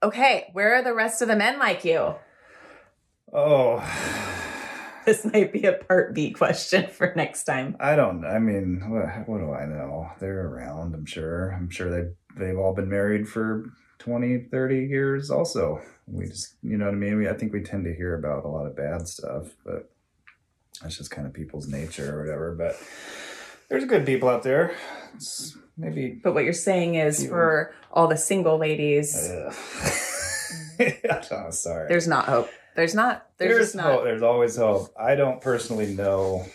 [0.00, 2.14] Okay, where are the rest of the men like you?
[3.32, 3.78] Oh,
[5.06, 7.76] This might be a part B question for next time.
[7.80, 8.24] I don't.
[8.24, 10.10] I mean, what, what do I know?
[10.20, 10.94] They're around.
[10.94, 11.50] I'm sure.
[11.50, 15.30] I'm sure they they've all been married for 20, 30 years.
[15.30, 17.16] Also, we just, you know what I mean.
[17.16, 19.90] We, I think we tend to hear about a lot of bad stuff, but
[20.82, 22.54] that's just kind of people's nature or whatever.
[22.54, 22.76] But
[23.68, 24.74] there's good people out there.
[25.14, 26.20] It's maybe.
[26.22, 29.50] But what you're saying is You- for all the single ladies, oh,
[31.50, 31.88] sorry.
[31.88, 32.50] there's not hope.
[32.76, 33.26] There's not.
[33.38, 33.86] There's, There's not.
[33.86, 34.04] hope.
[34.04, 34.94] There's always hope.
[34.98, 36.46] I don't personally know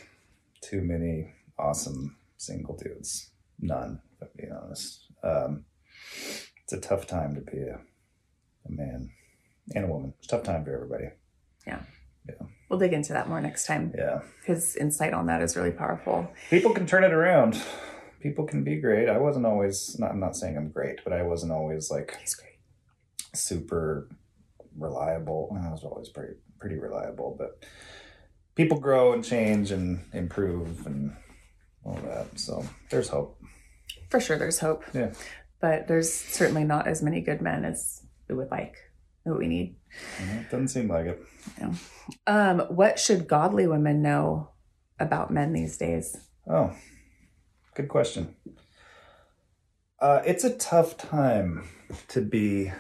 [0.62, 3.30] too many awesome single dudes.
[3.60, 5.06] None, if I'm honest.
[5.24, 5.66] Um,
[6.64, 7.80] it's a tough time to be a,
[8.66, 9.12] a man
[9.74, 10.14] and a woman.
[10.18, 11.10] It's a tough time for everybody.
[11.68, 11.82] Yeah.
[12.28, 12.48] Yeah.
[12.70, 13.94] We'll dig into that more next time.
[13.96, 14.22] Yeah.
[14.46, 16.28] His insight on that is really powerful.
[16.50, 17.62] People can turn it around.
[18.20, 19.08] People can be great.
[19.08, 22.18] I wasn't always, not, I'm not saying I'm great, but I wasn't always like
[23.34, 24.10] super
[24.78, 25.56] reliable.
[25.62, 27.66] I was always pretty pretty reliable, but
[28.56, 31.16] people grow and change and improve and
[31.84, 32.40] all that.
[32.40, 33.40] So there's hope.
[34.10, 34.84] For sure, there's hope.
[34.94, 35.14] Yeah.
[35.60, 38.76] But there's certainly not as many good men as we would like,
[39.24, 39.78] what we need.
[40.20, 41.24] It doesn't seem like it.
[41.60, 41.74] Yeah.
[42.28, 44.50] Um, what should godly women know
[45.00, 46.18] about men these days?
[46.50, 46.74] Oh,
[47.74, 48.36] good question.
[50.00, 51.68] Uh, it's a tough time
[52.10, 52.72] to be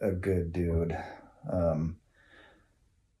[0.00, 0.96] a good dude.
[1.50, 1.96] Um,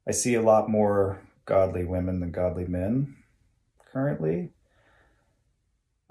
[0.06, 3.16] I see a lot more godly women than godly men
[3.92, 4.50] currently.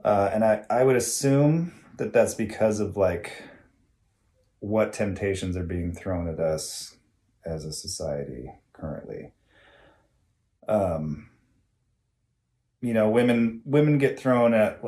[0.03, 3.43] Uh, and I, I would assume that that's because of like
[4.59, 6.95] what temptations are being thrown at us
[7.45, 9.31] as a society currently.
[10.67, 11.29] Um,
[12.81, 14.81] you know, women women get thrown at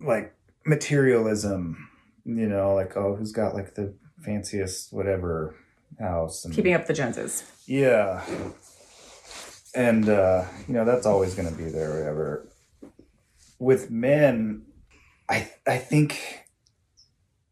[0.00, 0.34] like
[0.64, 1.88] materialism.
[2.24, 5.54] You know, like oh, who's got like the fanciest whatever
[5.98, 7.44] house and Keeping up the Joneses.
[7.66, 8.24] yeah.
[9.74, 12.48] And uh, you know, that's always gonna be there, whatever.
[13.58, 14.62] With men,
[15.28, 16.18] I I think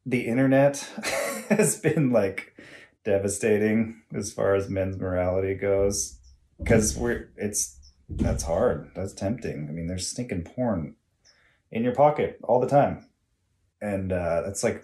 [0.07, 0.79] the internet
[1.51, 2.57] has been like
[3.05, 6.19] devastating as far as men's morality goes.
[6.59, 8.91] Because we're it's that's hard.
[8.95, 9.67] That's tempting.
[9.69, 10.95] I mean, there's stinking porn
[11.71, 13.07] in your pocket all the time.
[13.83, 14.83] And uh that's like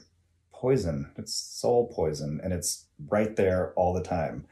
[0.60, 1.12] poison.
[1.16, 4.46] It's soul poison and it's right there all the time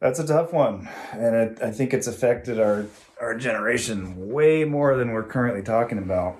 [0.00, 2.86] That's a tough one, and it, I think it's affected our
[3.20, 6.36] our generation way more than we're currently talking about,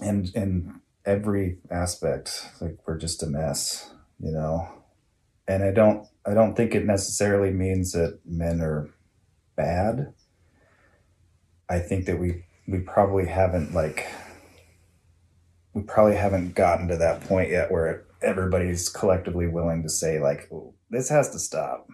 [0.00, 2.48] and in every aspect.
[2.60, 4.68] Like we're just a mess, you know.
[5.48, 8.90] And I don't I don't think it necessarily means that men are
[9.56, 10.12] bad.
[11.68, 14.06] I think that we we probably haven't like
[15.74, 20.50] we probably haven't gotten to that point yet where everybody's collectively willing to say like
[20.90, 21.88] this has to stop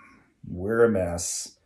[0.50, 1.56] we're a mess.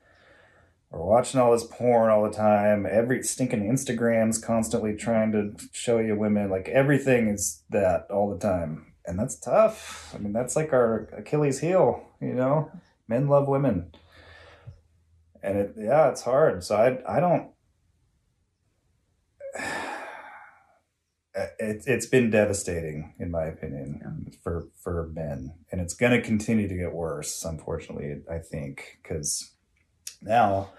[0.91, 2.87] We're watching all this porn all the time.
[2.91, 6.51] Every stinking Instagram's constantly trying to show you women.
[6.51, 8.93] Like everything is that all the time.
[9.07, 10.15] And that's tough.
[10.15, 12.71] I mean, that's like our Achilles heel, you know?
[13.09, 13.93] Men love women.
[15.43, 16.63] And it yeah, it's hard.
[16.63, 17.51] So I I don't
[21.35, 26.21] Uh, it, it's been devastating in my opinion for for men and it's going to
[26.21, 29.55] continue to get worse unfortunately i think because
[30.21, 30.71] now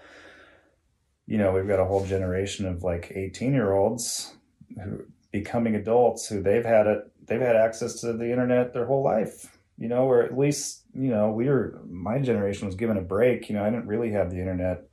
[1.26, 4.34] you know we've got a whole generation of like 18 year olds
[4.80, 9.02] who becoming adults who they've had it they've had access to the internet their whole
[9.02, 13.02] life you know or at least you know we were my generation was given a
[13.02, 14.84] break you know i didn't really have the internet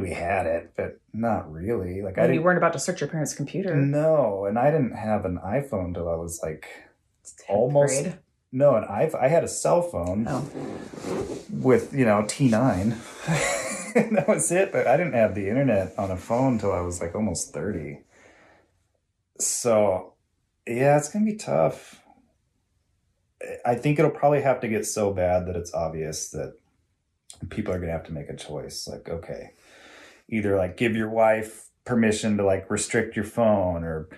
[0.00, 2.02] we had it, but not really.
[2.02, 3.76] Like I, you weren't about to search your parents' computer.
[3.76, 6.66] No, and I didn't have an iPhone till I was like
[7.48, 8.02] almost.
[8.02, 8.18] Grade.
[8.52, 10.48] No, and I I had a cell phone oh.
[11.50, 12.90] with you know T nine.
[13.94, 14.72] that was it.
[14.72, 18.00] But I didn't have the internet on a phone till I was like almost thirty.
[19.38, 20.14] So,
[20.66, 22.00] yeah, it's gonna be tough.
[23.64, 26.54] I think it'll probably have to get so bad that it's obvious that
[27.50, 28.88] people are gonna have to make a choice.
[28.88, 29.50] Like, okay,
[30.28, 34.08] either like give your wife permission to like restrict your phone or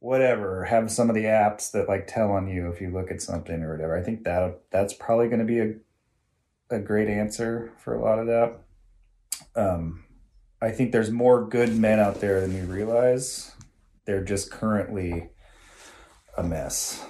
[0.00, 3.22] whatever have some of the apps that like tell on you if you look at
[3.22, 3.96] something or whatever.
[3.96, 5.74] I think that that's probably going to be a
[6.72, 8.60] a great answer for a lot of that.
[9.56, 10.04] Um
[10.62, 13.52] i think there's more good men out there than you realize.
[14.06, 15.30] They're just currently
[16.36, 17.04] a mess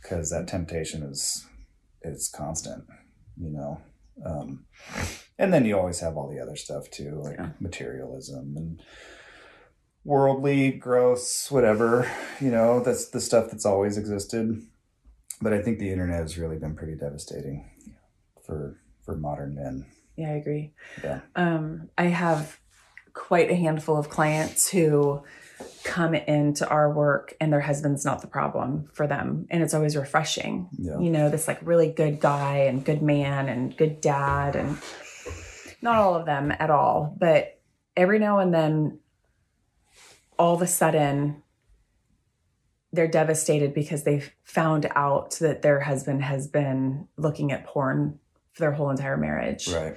[0.00, 1.46] because that temptation is
[2.02, 2.84] is constant
[3.36, 3.80] you know?
[4.24, 4.64] Um
[5.38, 7.50] and then you always have all the other stuff too, like yeah.
[7.60, 8.82] materialism and
[10.04, 12.10] worldly gross, whatever.
[12.40, 14.62] You know, that's the stuff that's always existed.
[15.40, 17.68] But I think the internet has really been pretty devastating
[18.44, 19.86] for for modern men.
[20.16, 20.72] Yeah, I agree.
[21.02, 21.20] Yeah.
[21.34, 22.60] Um, I have
[23.14, 25.22] quite a handful of clients who
[25.84, 29.96] come into our work and their husband's not the problem for them and it's always
[29.96, 30.98] refreshing yeah.
[30.98, 34.78] you know this like really good guy and good man and good dad and
[35.82, 37.60] not all of them at all, but
[37.96, 38.98] every now and then,
[40.38, 41.42] all of a sudden,
[42.92, 48.18] they're devastated because they've found out that their husband has been looking at porn
[48.52, 49.68] for their whole entire marriage.
[49.68, 49.96] Right.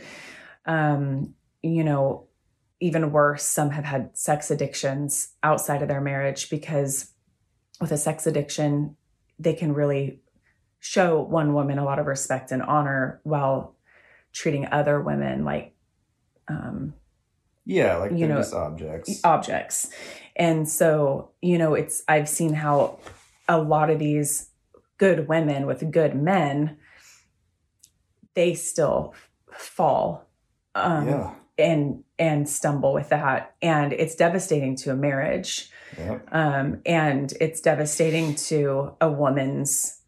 [0.65, 2.27] Um, you know,
[2.79, 7.11] even worse, some have had sex addictions outside of their marriage because
[7.81, 8.95] with a sex addiction,
[9.37, 10.21] they can really
[10.79, 13.75] show one woman a lot of respect and honor while
[14.31, 15.74] treating other women like
[16.47, 16.93] um,
[17.65, 19.21] yeah, like you know, objects.
[19.23, 19.89] Objects.
[20.35, 22.99] And so, you know, it's I've seen how
[23.47, 24.49] a lot of these
[24.97, 26.77] good women with good men
[28.33, 29.13] they still
[29.51, 30.27] fall
[30.75, 31.33] um, yeah.
[31.57, 36.27] and and stumble with that and it's devastating to a marriage yep.
[36.31, 40.01] um, and it's devastating to a woman's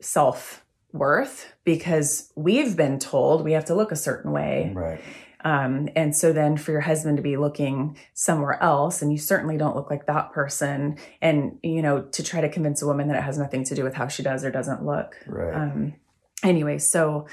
[0.00, 5.00] self worth because we've been told we have to look a certain way right
[5.44, 9.56] um, and so then for your husband to be looking somewhere else, and you certainly
[9.56, 13.16] don't look like that person, and you know, to try to convince a woman that
[13.16, 15.16] it has nothing to do with how she does or doesn't look.
[15.26, 15.54] Right.
[15.54, 15.94] Um,
[16.42, 17.26] anyway, so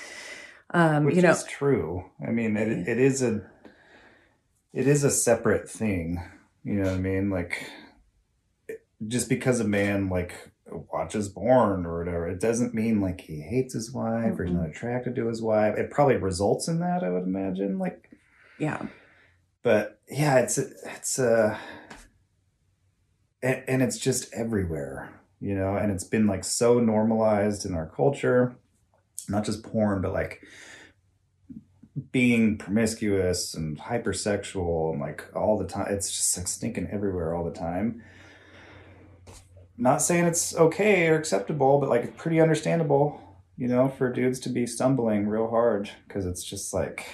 [0.71, 2.05] um, Which you know, is true.
[2.25, 3.41] I mean, it, it is a
[4.73, 6.23] it is a separate thing.
[6.63, 7.29] You know what I mean?
[7.29, 7.65] Like,
[9.07, 10.51] just because a man like
[10.91, 14.41] watches porn or whatever, it doesn't mean like he hates his wife mm-hmm.
[14.41, 15.77] or he's not attracted to his wife.
[15.77, 17.79] It probably results in that, I would imagine.
[17.79, 18.09] Like,
[18.59, 18.87] yeah.
[19.63, 21.57] But yeah, it's it's uh,
[23.41, 25.75] and, and it's just everywhere, you know.
[25.75, 28.55] And it's been like so normalized in our culture,
[29.27, 30.41] not just porn, but like
[32.11, 35.87] being promiscuous and hypersexual and like all the time.
[35.89, 38.01] It's just like stinking everywhere all the time
[39.79, 43.21] not saying it's okay or acceptable, but like it's pretty understandable,
[43.57, 47.07] you know, for dudes to be stumbling real hard because it's just like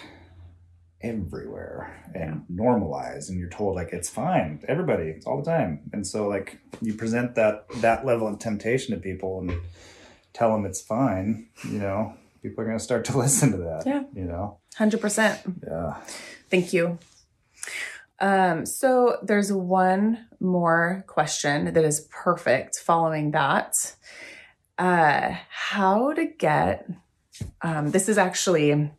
[1.02, 6.08] everywhere and normalized and you're told like it's fine everybody it's all the time and
[6.08, 9.54] so like you present that that level of temptation to people and
[10.34, 13.84] tell them it's fine you know people are going to start to listen to that.
[13.86, 14.04] Yeah.
[14.14, 14.60] You know?
[14.78, 15.64] 100%.
[15.68, 15.96] Yeah.
[16.50, 17.00] Thank you.
[18.20, 23.96] Um, so there's one more question that is perfect following that.
[24.78, 26.90] Uh, how to get
[27.62, 28.92] um, this is actually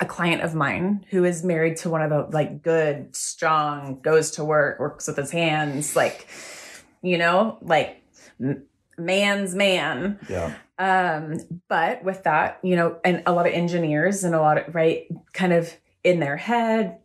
[0.00, 4.32] a client of mine who is married to one of the like good, strong, goes
[4.32, 6.26] to work, works with his hands, like,
[7.02, 8.02] you know, like
[8.98, 10.18] man's man.
[10.28, 10.54] Yeah.
[10.78, 14.74] Um, but with that, you know, and a lot of engineers and a lot of
[14.74, 16.98] right kind of in their head,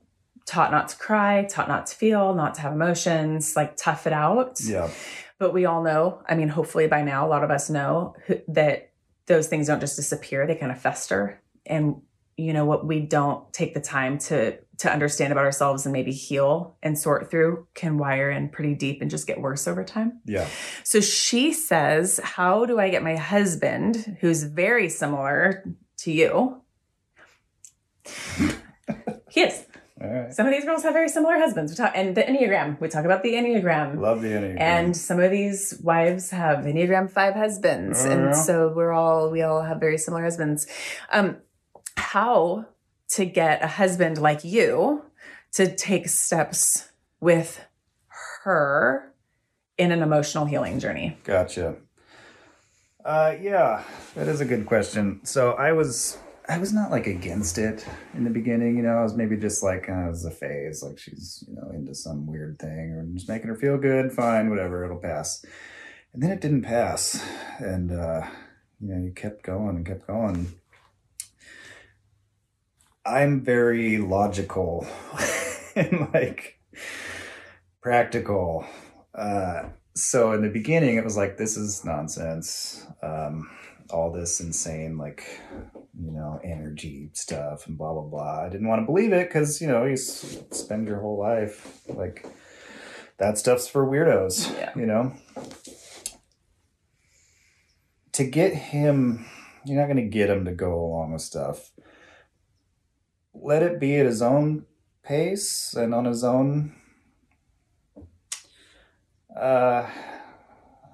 [0.49, 4.13] taught not to cry, taught not to feel, not to have emotions, like tough it
[4.13, 4.59] out.
[4.63, 4.89] Yeah.
[5.37, 8.41] But we all know, I mean, hopefully by now, a lot of us know who-
[8.49, 8.89] that
[9.27, 11.39] those things don't just disappear, they kind of fester.
[11.65, 12.01] And
[12.35, 16.13] you know what we don't take the time to to understand about ourselves and maybe
[16.13, 20.21] heal and sort through can wire in pretty deep and just get worse over time.
[20.25, 20.47] Yeah.
[20.85, 25.65] So she says, How do I get my husband, who's very similar
[25.97, 26.61] to you?
[29.29, 29.65] he is.
[29.99, 30.33] Right.
[30.33, 31.71] Some of these girls have very similar husbands.
[31.71, 33.99] We talk, and the Enneagram, we talk about the Enneagram.
[33.99, 34.59] Love the Enneagram.
[34.59, 38.05] And some of these wives have Enneagram 5 husbands.
[38.05, 40.67] Oh, and so we're all, we all have very similar husbands.
[41.11, 41.37] Um,
[41.97, 42.65] how
[43.09, 45.03] to get a husband like you
[45.53, 47.65] to take steps with
[48.43, 49.13] her
[49.77, 51.17] in an emotional healing journey?
[51.25, 51.75] Gotcha.
[53.03, 53.83] Uh, yeah,
[54.15, 55.21] that is a good question.
[55.23, 56.17] So I was,
[56.49, 57.85] I was not like against it
[58.15, 58.75] in the beginning.
[58.75, 60.81] You know, I was maybe just like, uh, was a phase.
[60.81, 64.11] Like she's, you know, into some weird thing or just making her feel good.
[64.11, 65.45] Fine, whatever, it'll pass.
[66.11, 67.23] And then it didn't pass,
[67.59, 68.27] and uh,
[68.81, 70.51] you know, you kept going and kept going.
[73.05, 74.87] I'm very logical
[75.75, 76.59] and like
[77.79, 78.65] practical.
[79.13, 83.49] Uh, so in the beginning it was like this is nonsense um
[83.91, 85.41] all this insane like
[85.99, 89.61] you know energy stuff and blah blah blah i didn't want to believe it because
[89.61, 92.25] you know you s- spend your whole life like
[93.17, 94.71] that stuff's for weirdos Yeah.
[94.75, 95.13] you know
[98.13, 99.25] to get him
[99.65, 101.71] you're not going to get him to go along with stuff
[103.33, 104.65] let it be at his own
[105.03, 106.75] pace and on his own
[109.35, 109.87] uh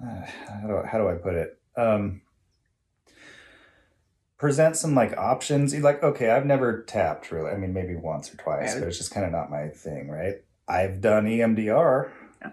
[0.00, 1.58] how do, how do I put it?
[1.76, 2.20] Um,
[4.38, 5.72] present some like options.
[5.72, 7.50] You're like, okay, I've never tapped really.
[7.50, 8.80] I mean, maybe once or twice, Right.
[8.80, 10.36] but it's just kind of not my thing, right?
[10.68, 12.10] I've done EMDR,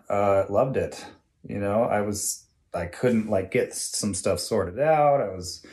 [0.10, 1.06] uh, loved it.
[1.48, 5.20] You know, I was, I couldn't like get some stuff sorted out.
[5.22, 5.66] I was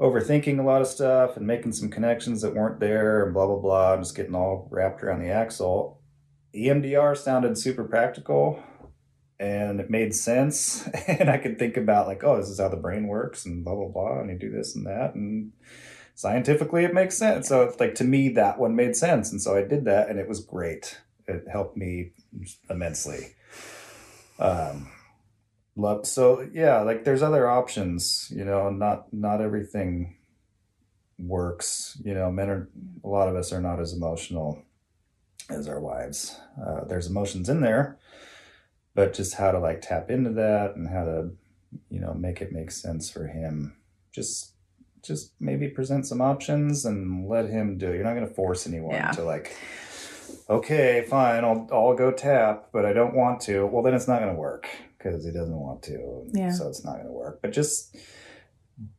[0.00, 3.56] overthinking a lot of stuff and making some connections that weren't there and blah, blah,
[3.58, 3.92] blah.
[3.92, 6.00] I'm Just getting all wrapped around the axle.
[6.54, 8.62] EMDR sounded super practical
[9.38, 10.88] and it made sense.
[11.08, 13.74] And i could think about like oh this is how the brain works and blah
[13.74, 15.52] blah blah and you do this and that and
[16.14, 17.48] scientifically it makes sense.
[17.48, 20.18] So it's like to me that one made sense and so i did that and
[20.18, 20.98] it was great.
[21.26, 22.12] It helped me
[22.70, 23.34] immensely.
[24.38, 24.90] Um
[25.76, 30.14] love so yeah like there's other options you know not not everything
[31.18, 32.68] works you know men are
[33.02, 34.62] a lot of us are not as emotional
[35.50, 36.38] as our wives.
[36.60, 37.98] Uh, there's emotions in there
[38.94, 41.30] but just how to like tap into that and how to
[41.90, 43.76] you know make it make sense for him.
[44.12, 44.52] Just
[45.02, 47.94] just maybe present some options and let him do it.
[47.96, 49.10] You're not going to force anyone Yeah.
[49.12, 49.54] to like
[50.48, 53.66] okay fine I'll, I'll go tap but i don't want to.
[53.66, 56.50] Well then it's not going to work because he doesn't want to Yeah.
[56.52, 57.40] so it's not going to work.
[57.42, 57.96] But just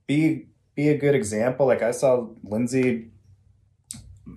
[0.07, 1.65] be be a good example.
[1.65, 3.09] Like i saw lindsay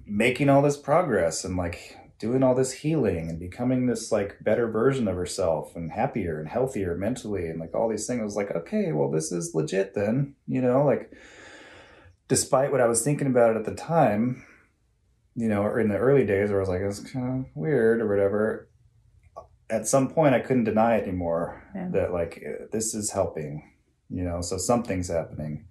[0.07, 4.69] making all this progress and like doing all this healing and becoming this like better
[4.69, 8.37] version of herself and happier and healthier mentally and like all these things I was
[8.37, 11.13] like okay well this is legit then you know like
[12.27, 14.45] despite what i was thinking about it at the time
[15.35, 18.03] you know or in the early days where i was like it's kind of weird
[18.03, 18.69] or whatever
[19.71, 21.89] at some point i couldn't deny it anymore Yeah.
[21.93, 23.73] that like this is helping
[24.11, 25.65] you know so something's happening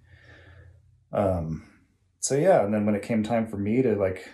[1.12, 1.64] um
[2.20, 4.28] so yeah and then when it came time for me to like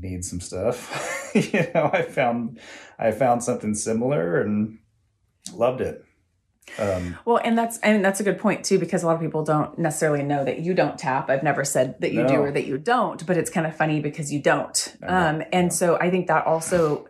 [0.00, 1.12] need some stuff.
[1.36, 2.58] You know i found
[2.98, 4.78] i found something similar and
[5.52, 6.02] loved it.
[6.78, 9.44] Um Well, and that's and that's a good point too, because a lot of people
[9.44, 11.28] don't necessarily know that you don't tap.
[11.28, 14.00] I've never said that you do or that you don't, but it's kind of funny
[14.00, 14.96] because you don't.
[15.02, 17.06] Um, and so I think that also,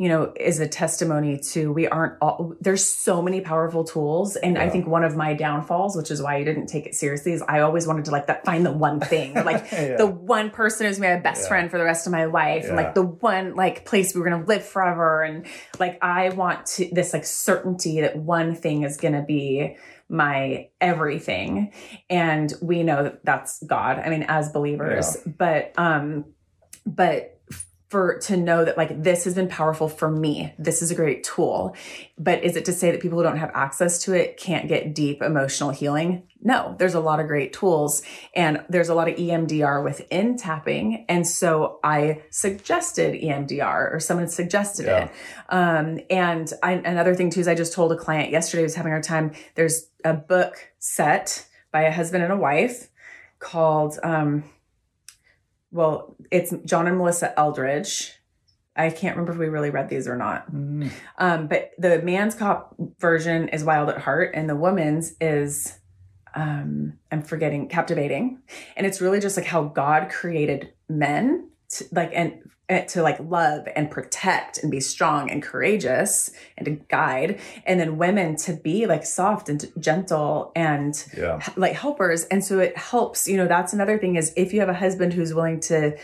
[0.00, 4.34] you know, is a testimony to we aren't all, there's so many powerful tools.
[4.34, 7.32] And I think one of my downfalls, which is why I didn't take it seriously,
[7.32, 9.98] is I always wanted to like that, find the one thing, like Yeah.
[9.98, 11.48] the one person who's my best Yeah.
[11.48, 14.40] friend for the rest of my life and like the one like place we're going
[14.40, 15.22] to live forever.
[15.22, 15.44] And
[15.78, 19.76] like, I want to, this like certainty that one thing is going to be
[20.08, 21.74] my everything.
[22.08, 23.98] And we know that that's God.
[23.98, 26.24] I mean, as believers, but, um,
[26.86, 27.39] but
[27.90, 30.54] for to know that like this has been powerful for me.
[30.60, 31.74] This is a great tool.
[32.16, 34.94] But is it to say that people who don't have access to it can't get
[34.94, 36.22] deep emotional healing?
[36.40, 36.76] No.
[36.78, 38.02] There's a lot of great tools
[38.34, 41.04] and there's a lot of emdr within tapping.
[41.08, 45.04] And so i suggested emdr or someone suggested Yeah.
[45.06, 45.10] it.
[45.48, 48.92] Um, and I, another thing too is i just told a client yesterday was having
[48.92, 49.32] hard time.
[49.56, 52.88] There's a book set by a husband and a wife
[53.40, 54.44] called um,
[55.70, 58.12] well, it's John and Melissa Eldredge.
[58.76, 60.50] I can't remember if we really read these or not.
[60.52, 60.90] Mm.
[61.18, 65.78] Um, but the man's cop version is Wild at Heart, and the woman's is
[66.34, 68.40] um, I'm forgetting captivating.
[68.76, 72.40] And it's really just like how God created men to, like and, and
[72.70, 77.98] to like love and protect and be strong and courageous and to guide, and then
[77.98, 81.40] women to be like soft and gentle and Yeah.
[81.56, 84.68] like helpers and so it helps you know that's another thing is if you have
[84.68, 85.96] a husband who's willing to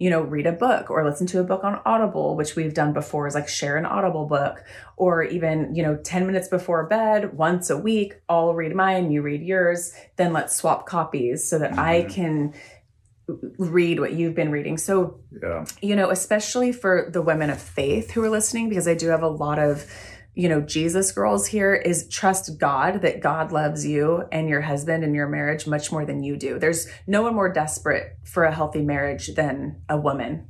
[0.00, 2.92] you know read a book or listen to a book on audible which we've done
[2.92, 4.62] before is like share an audible book
[4.96, 9.22] or even you know 10 minutes before bed once a week i'll read mine you
[9.22, 12.10] read yours then let's swap copies so that i Mhm.
[12.14, 12.54] can
[13.58, 15.64] read what you've been reading so Yeah.
[15.82, 19.22] you know, especially for the women of faith who are listening, because I do have
[19.22, 19.84] a lot of,
[20.34, 25.04] you know, Jesus girls here, is trust God that God loves you and your husband
[25.04, 26.58] and your marriage much more than you do.
[26.58, 30.46] There's no one more desperate for a healthy marriage than a woman.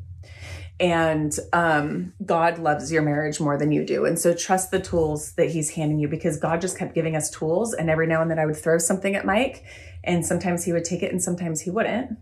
[0.81, 4.05] And um, God loves your marriage more than you do.
[4.05, 7.31] And so trust the tools that He's handing you because God just kept giving us
[7.31, 7.75] tools.
[7.75, 9.65] And every now and then I would throw something at Mike,
[10.05, 12.17] and sometimes he would take it and sometimes he wouldn't.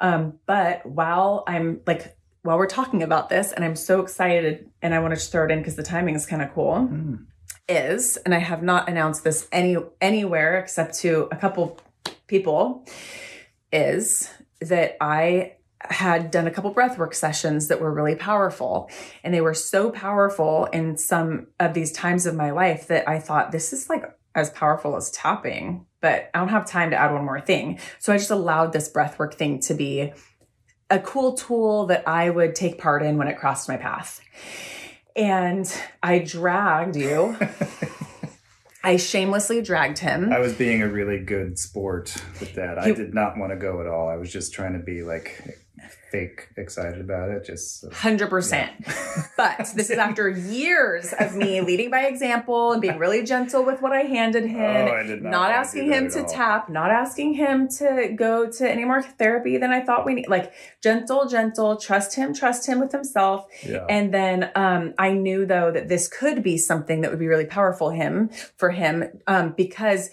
[0.00, 4.94] Um, but while I'm like, while we're talking about this, and I'm so excited, and
[4.94, 7.26] I want to just throw it in because the timing is kind of cool, Mm.
[7.68, 11.78] is, and I have not announced this any anywhere except to a couple
[12.28, 12.86] people,
[13.72, 14.30] is
[14.60, 18.90] that I had done a couple breathwork sessions that were really powerful.
[19.22, 23.18] And they were so powerful in some of these times of my life that I
[23.20, 27.12] thought this is like as powerful as tapping, but I don't have time to add
[27.12, 27.80] one more thing.
[27.98, 30.12] So I just allowed this breathwork thing to be
[30.88, 34.20] a cool tool that I would take part in when it crossed my path.
[35.16, 35.68] And
[36.04, 37.36] I dragged you.
[38.84, 40.32] I shamelessly dragged him.
[40.32, 42.78] I was being a really good sport with that.
[42.78, 44.08] I did not want to go at all.
[44.08, 45.58] I was just trying to be like
[46.10, 47.44] fake excited about it.
[47.44, 48.70] Just so- 100%.
[49.36, 53.82] But this is after years of me leading by example and being really gentle with
[53.82, 54.88] what I handed him.
[54.88, 56.26] Oh, I did not not asking him to all.
[56.26, 60.28] tap, not asking him to go to any more therapy than I thought we need.
[60.28, 60.52] Like
[60.82, 63.46] gentle, gentle, trust him, trust him with himself.
[63.66, 63.84] yeah.
[63.88, 67.46] And then um, I knew though that this could be something that would be really
[67.46, 70.10] powerful him for him um, because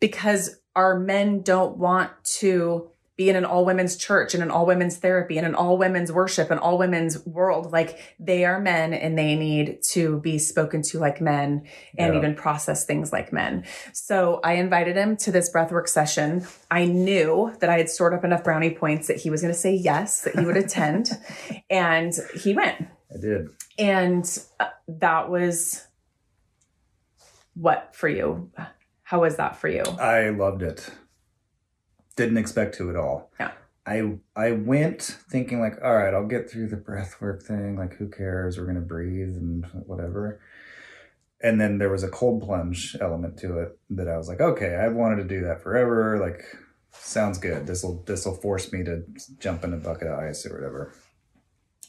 [0.00, 4.64] because our men don't want to be in an all women's church and an all
[4.64, 7.72] women's therapy and an all women's worship and all women's world.
[7.72, 11.64] Like they are men and they need to be spoken to like men
[11.98, 12.18] and Yeah.
[12.18, 13.64] even process things like men.
[13.92, 16.46] So I invited him to this breathwork session.
[16.70, 19.58] I knew that I had stored up enough brownie points that he was going to
[19.58, 21.10] say yes, that he would attend.
[21.70, 22.86] and he went.
[23.12, 23.48] I did.
[23.80, 25.84] And uh, that was
[27.54, 28.52] what for you?
[29.02, 29.82] How was that for you?
[29.82, 30.88] I loved it.
[32.18, 33.30] Didn't expect to at all.
[33.38, 33.52] Yeah.
[33.86, 37.76] I I went thinking like, all right, I'll get through the breath work thing.
[37.78, 38.58] Like, who cares?
[38.58, 40.40] We're gonna breathe and whatever.
[41.40, 44.74] And then there was a cold plunge element to it that I was like, okay,
[44.74, 46.18] I've wanted to do that forever.
[46.18, 46.42] Like,
[46.90, 47.68] sounds good.
[47.68, 49.04] This will this will force me to
[49.38, 50.92] jump in a bucket of ice or whatever.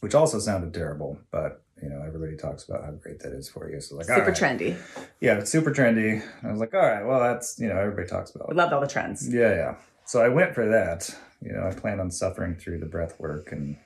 [0.02, 3.70] Which also sounded terrible, but you know everybody talks about how great that is for
[3.70, 3.82] you.
[3.82, 4.38] So like, Super right.
[4.38, 4.78] trendy.
[5.20, 6.22] Yeah, it's super trendy.
[6.44, 8.48] I was like, all right, well, that's you know everybody talks about.
[8.48, 9.28] We loved all the trends.
[9.28, 9.76] Yeah, yeah.
[10.10, 11.16] So I went for that.
[11.40, 13.78] You know, I planned on suffering through the breath work and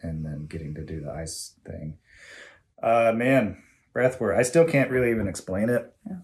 [0.00, 1.98] and then getting to do the ice thing.
[2.82, 3.62] Uh man,
[3.92, 4.38] breath work.
[4.38, 5.94] I still can't really even explain it.
[6.06, 6.20] Yeah.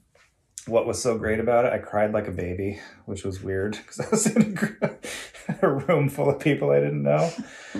[0.67, 1.75] What was so great about it?
[1.75, 4.97] I cried like a baby, which was weird because I was in a,
[5.61, 7.31] a room full of people I didn't know.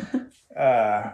[0.55, 1.13] uh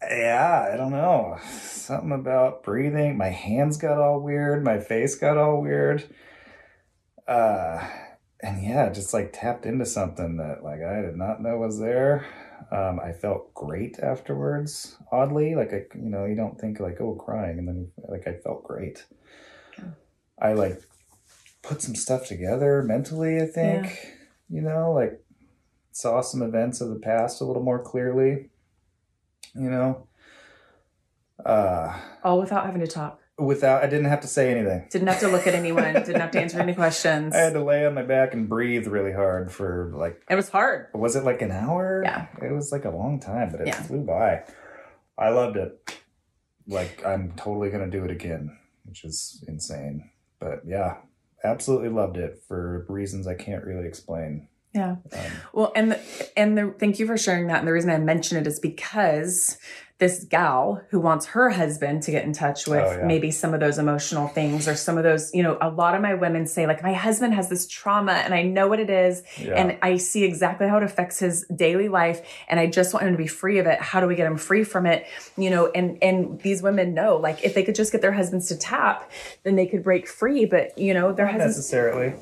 [0.00, 1.36] yeah, I don't know.
[1.50, 3.18] Something about breathing.
[3.18, 4.64] My hands got all weird.
[4.64, 6.02] My face got all weird.
[7.28, 7.86] Uh,
[8.42, 12.26] and yeah, just like tapped into something that like I did not know was there.
[12.70, 14.96] Um, I felt great afterwards.
[15.12, 18.34] Oddly, like I, you know, you don't think like oh crying, and then like I
[18.34, 19.04] felt great.
[20.40, 20.82] I like
[21.62, 23.40] put some stuff together mentally.
[23.40, 24.16] I think
[24.50, 25.22] you know, like
[25.92, 28.48] saw some events of the past a little more clearly.
[29.54, 30.08] You know,
[31.44, 33.21] uh, All without having to talk.
[33.38, 34.86] Without I didn't have to say anything.
[34.90, 35.92] Didn't have to look at anyone.
[35.94, 37.34] Didn't have to answer any questions.
[37.34, 40.48] I had to lay on my back and breathe really hard for like It was
[40.48, 40.88] hard.
[40.94, 42.02] was it like an hour?
[42.04, 42.26] Yeah.
[42.42, 43.82] It was like a long time, but it Yeah.
[43.82, 44.42] flew by.
[45.18, 45.98] I loved it.
[46.66, 50.10] Like I'm totally gonna do it again, which is insane.
[50.38, 50.96] But yeah,
[51.44, 54.48] absolutely loved it for reasons I can't really explain.
[54.74, 54.96] Yeah.
[55.12, 55.20] Um,
[55.52, 56.00] Well, and the,
[56.36, 57.58] and the, thank you for sharing that.
[57.58, 59.58] And the reason I mention it is because
[60.02, 63.06] this gal who wants her husband to get in touch with Oh, yeah.
[63.06, 66.02] maybe some of those emotional things or some of those, you know, a lot of
[66.02, 69.22] my women say like my husband has this trauma and I know what it is
[69.40, 69.54] yeah.
[69.60, 73.12] and I see exactly how it affects his daily life and I just want him
[73.12, 73.78] to be free of it.
[73.80, 75.06] How do we get him free from it?
[75.36, 78.48] You know, and and these women know like if they could just get their husbands
[78.48, 79.08] to tap,
[79.44, 82.14] then they could break free, but you know, their Not husbands necessarily.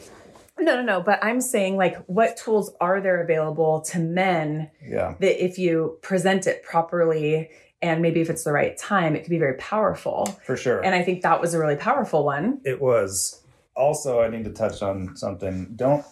[0.58, 1.00] no, no, no.
[1.00, 5.14] But I'm saying, like, what tools are there available to men Yeah.
[5.18, 7.48] that if you present it properly
[7.82, 10.26] and maybe if it's the right time, it could be very powerful.
[10.44, 10.80] For sure.
[10.84, 12.60] And I think that was a really powerful one.
[12.64, 13.40] it was
[13.76, 16.04] also i need to touch on something don't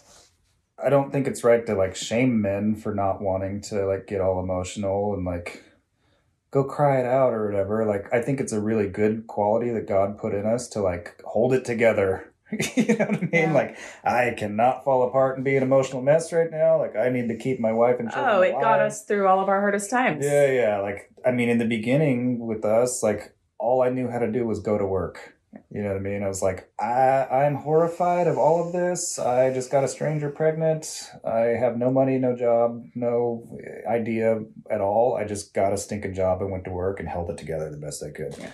[0.83, 4.21] i don't think it's right to like shame men for not wanting to like get
[4.21, 5.65] all emotional and like
[6.51, 9.87] go cry it out or whatever like i think it's a really good quality that
[9.89, 12.28] god put in us to like hold it together
[12.77, 13.53] you know what i mean Yeah.
[13.53, 17.29] like i cannot fall apart and be an emotional mess right now like i need
[17.29, 19.91] to keep my wife and children Oh, it got us through all of our hardest
[19.91, 20.25] times.
[20.25, 20.79] Yeah, yeah.
[20.81, 24.47] Like, I mean, in the beginning with us, like, all I knew how to do
[24.47, 25.35] was go to work.
[25.71, 26.23] You know what I mean?
[26.23, 29.19] I was like, I, I'm horrified of all of this.
[29.19, 31.11] I just got a stranger pregnant.
[31.25, 34.41] I have no money, no job, no idea
[34.71, 35.17] at all.
[35.17, 37.77] I just got a stinking job and went to work and held it together the
[37.79, 38.37] best I could.
[38.39, 38.51] Yeah.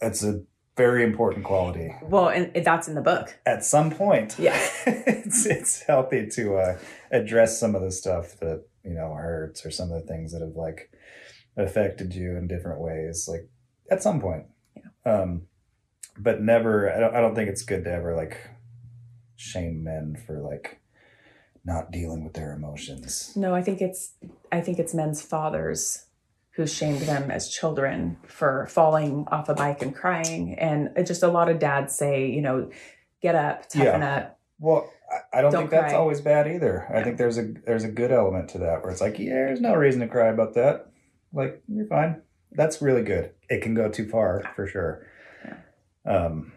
[0.00, 0.42] That's a
[0.78, 1.94] very important quality.
[2.00, 3.36] Well, and that's in the book.
[3.44, 4.56] At some point, Yeah.
[4.86, 6.78] it's it's healthy to uh,
[7.10, 10.40] address some of the stuff that you know hurts or some of the things that
[10.40, 10.90] have like
[11.56, 13.28] affected you in different ways.
[13.30, 13.50] Like
[13.90, 14.44] at some point,
[15.04, 15.42] um,
[16.16, 16.90] but never.
[16.90, 17.14] I don't.
[17.14, 18.38] I don't think it's good to ever like
[19.36, 20.80] shame men for like
[21.64, 23.32] not dealing with their emotions.
[23.36, 24.12] No, I think it's
[24.50, 26.04] I think it's men's fathers
[26.58, 30.58] who shamed them as children for falling off a bike and crying.
[30.58, 32.68] And just a lot of dads say, you know,
[33.22, 34.40] get up, toughen up.
[34.58, 34.90] Well,
[35.32, 36.84] I, don't, Don't think that's always bad either.
[36.92, 37.04] I Yeah.
[37.04, 39.74] think there's a there's a good element to that where it's like, yeah, there's no
[39.74, 40.86] reason to cry about that.
[41.32, 42.22] Like you're fine.
[42.50, 43.30] That's really good.
[43.48, 45.06] It can go too far for sure.
[46.04, 46.52] Um.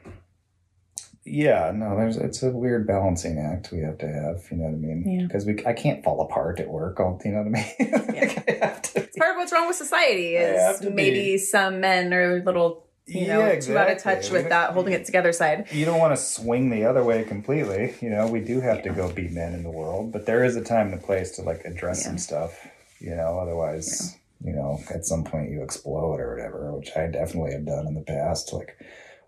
[1.24, 4.44] Yeah, no, there's it's a weird balancing act we have to have.
[4.50, 5.04] You know what I mean?
[5.20, 5.28] Yeah.
[5.28, 7.00] Because we I can't fall apart at work.
[7.00, 7.92] All you know what I mean?
[8.16, 9.00] Like, I have to.
[9.04, 12.44] It's part of what's wrong with society is to be- maybe some men are a
[12.44, 15.68] little, you know, Yeah, too out of touch with that holding it together side.
[15.72, 17.94] you don't want to swing the other way completely.
[18.02, 20.56] You know, we do have to go be men in the world, but there is
[20.56, 22.08] a time and a place to like address Yeah.
[22.08, 22.68] some stuff.
[23.00, 27.52] You know, otherwise, you know, at some point you explode or whatever, which I definitely
[27.54, 28.54] have done in the past.
[28.54, 28.76] Like,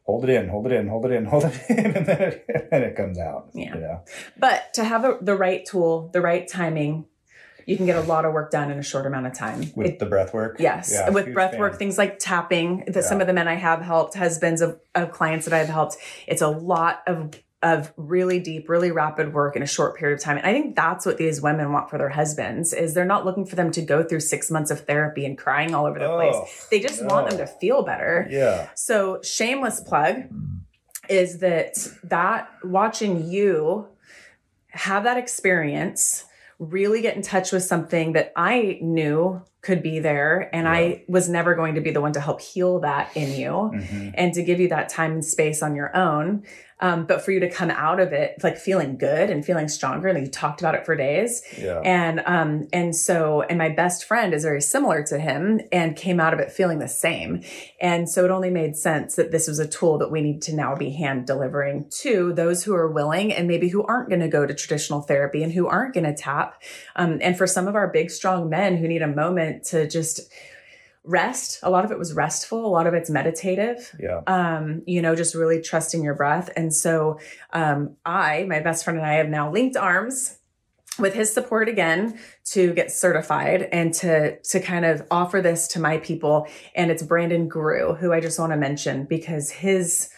[0.03, 2.45] hold it in, hold it in, hold it in, hold it in, and then it,
[2.71, 3.49] and it comes out.
[3.53, 3.75] Yeah.
[3.75, 4.01] You know,
[4.37, 7.05] But to have a, the right tool, the right timing,
[7.65, 9.71] you can get a lot of work done in a short amount of time.
[9.75, 10.57] with It- the breath work.
[10.59, 12.83] Yes, Yeah, with breath work, things like tapping.
[12.87, 15.95] That some of the men I have helped, husbands of, of clients that I've helped,
[16.27, 17.31] it's a lot of
[17.63, 20.37] of really deep, really rapid work in a short period of time.
[20.37, 23.45] And I think that's what these women want for their husbands is they're not looking
[23.45, 26.17] for them to go through six months of therapy and crying all over the Oh,
[26.17, 26.67] place.
[26.69, 28.27] They just want them to feel better.
[28.29, 28.69] Yeah.
[28.75, 30.23] So shameless plug
[31.09, 33.87] is that that watching you
[34.67, 36.25] have that experience
[36.59, 41.29] really get in touch with something that I knew could be there and I was
[41.29, 44.43] never going to be the one to help heal that in you hmm and to
[44.43, 46.43] give you that time and space on your own.
[46.79, 50.09] Um, but for you to come out of it like feeling good and feeling stronger
[50.09, 51.41] and you talked about it for days.
[51.57, 51.79] Yeah.
[51.83, 56.19] and um and so and my best friend is very similar to him and came
[56.19, 57.41] out of it feeling the same.
[57.79, 60.55] And so it only made sense that this was a tool that we need to
[60.55, 64.27] now be hand delivering to those who are willing and maybe who aren't going to
[64.27, 66.61] go to traditional therapy and who aren't going to tap.
[66.95, 70.31] Um, and for some of our big strong men who need a moment to just
[71.05, 74.21] rest a lot of it was restful a lot of it's meditative yeah.
[74.27, 76.49] um, you know, just really trusting your breath.
[76.55, 77.19] And so
[77.51, 80.37] um, I, my best friend and I have now linked arms
[80.99, 85.79] with his support again to get certified and to to kind of offer this to
[85.79, 86.47] my people.
[86.75, 90.09] And it's Brandon Grew who I just want to mention because his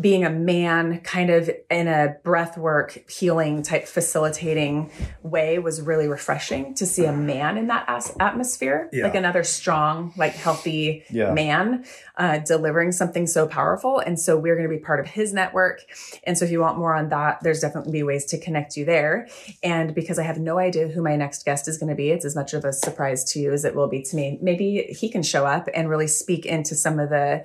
[0.00, 4.90] being a man kind of in a breath work healing type facilitating
[5.22, 8.88] way was really refreshing to see a man in that as- atmosphere.
[8.92, 9.04] Yeah.
[9.04, 11.32] like another strong like healthy Yeah.
[11.32, 11.84] man
[12.16, 13.98] uh, delivering something so powerful.
[14.00, 15.82] And so we're going to be part of his network.
[16.24, 18.84] And so if you want more on that there's definitely be ways to connect you
[18.84, 19.28] there.
[19.62, 22.24] And because i have no idea who my next guest is going to be it's
[22.24, 24.38] as much of a surprise to you as it will be to me.
[24.42, 27.44] Maybe he can show up and really speak into some of the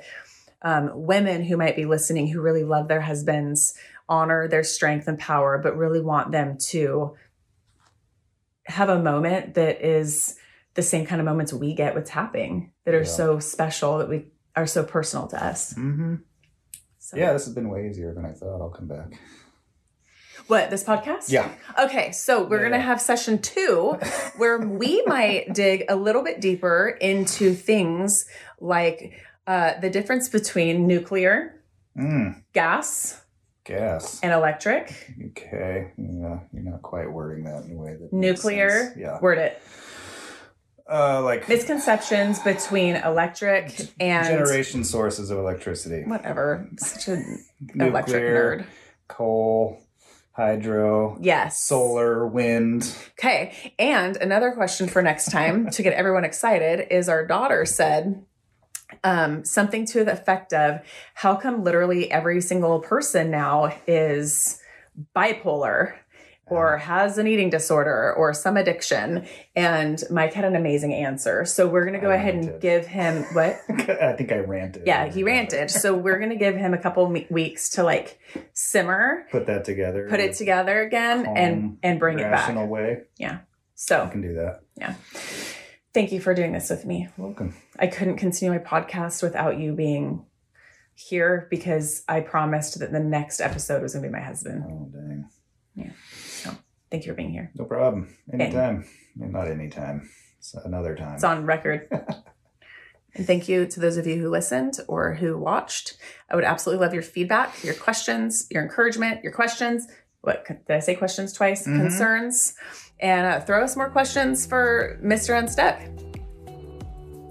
[0.61, 3.73] um, women who might be listening who really love their husbands,
[4.07, 7.15] honor their strength and power, but really want them to
[8.65, 10.35] have a moment that is
[10.75, 13.05] the same kind of moments we get with tapping that are Yeah.
[13.05, 15.73] so special that we are so personal to us.
[15.73, 16.15] Mm-hmm.
[16.99, 18.61] So, Yeah, this has been way easier than I thought.
[18.61, 19.19] I'll come back.
[20.47, 21.29] What, this podcast?
[21.31, 21.49] Yeah.
[21.79, 23.97] Okay, so we're Yeah, going to have session two
[24.37, 28.25] where we might dig a little bit deeper into things
[28.59, 29.13] like
[29.49, 31.55] uh, the difference between nuclear,
[31.97, 33.19] Mm, gas,
[33.65, 34.19] gas.
[34.21, 34.93] and electric.
[35.31, 35.91] Okay.
[35.97, 38.93] Yeah, you're not quite wording that in a way that Nuclear.
[38.97, 39.19] Yeah.
[39.19, 39.61] word it.
[40.89, 46.03] Uh, like Misconceptions between electric and generation sources of electricity.
[46.05, 46.67] whatever.
[46.77, 47.17] Such a
[47.75, 48.65] Nuclear, electric nerd.
[49.07, 49.79] coal,
[50.31, 51.59] hydro, Yes.
[51.59, 52.91] solar, wind.
[53.19, 53.73] Okay.
[53.77, 58.25] And another question for next time to get everyone excited is our daughter said
[59.03, 60.79] um, something to the effect of
[61.13, 64.59] how come literally every single person now is
[65.15, 65.93] bipolar
[66.47, 69.27] or has an eating disorder or some addiction?
[69.55, 71.45] And Mike had an amazing answer.
[71.45, 73.57] So we're going to go I ahead and give him what?
[73.69, 74.83] I think I ranted.
[74.87, 75.69] Yeah, he ranted.
[75.69, 78.19] So we're going to give him a couple weeks to like
[78.53, 80.07] simmer, Put that together.
[80.09, 82.31] put it together again and calm, and bring it back.
[82.47, 83.03] rational way.
[83.17, 83.39] Yeah.
[83.75, 84.61] So, can do that.
[85.93, 87.07] Thank you for doing this with me.
[87.17, 87.55] Welcome.
[87.77, 90.25] I couldn't continue my podcast without you being
[90.95, 94.63] here because I promised that the next episode was going to be my husband.
[94.67, 95.29] Oh dang.
[95.75, 95.91] Yeah.
[96.13, 96.51] So
[96.91, 97.51] thank you for being here.
[97.55, 98.15] No problem.
[98.31, 98.85] Anytime.
[99.15, 100.09] Not anytime.
[100.39, 101.15] It's another time.
[101.15, 101.87] It's on record.
[103.15, 105.97] and thank you to those of you who listened or who watched.
[106.29, 109.87] I would absolutely love your feedback, your questions, your encouragement, your questions.
[110.21, 110.95] What did I say?
[110.95, 111.65] Questions twice?
[111.65, 111.77] Mhm.
[111.79, 112.53] Concerns,
[112.99, 115.37] and uh, throw us more questions for Mr.
[115.37, 115.79] Unstuck.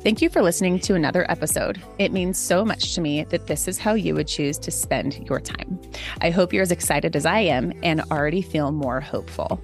[0.01, 1.83] Thank you for listening to another episode.
[1.99, 5.27] It means so much to me that this is how you would choose to spend
[5.29, 5.79] your time.
[6.23, 9.61] I hope you're as excited as I am and already feel more hopeful.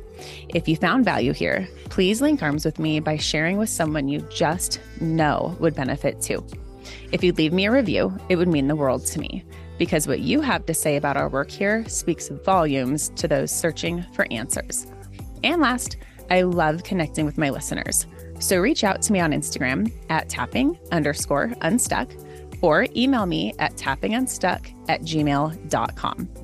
[0.48, 4.22] If you found value here, please link arms with me by sharing with someone you
[4.22, 6.44] just know would benefit too.
[7.12, 9.44] If you'd leave me a review, it would mean the world to me
[9.78, 14.04] because what you have to say about our work here speaks volumes to those searching
[14.12, 14.86] for answers.
[15.44, 15.98] And last,
[16.30, 18.06] I love connecting with my listeners.
[18.40, 22.10] So reach out to me on Instagram at tapping underscore unstuck
[22.62, 26.43] or email me at tappingunstuck at gmail.com.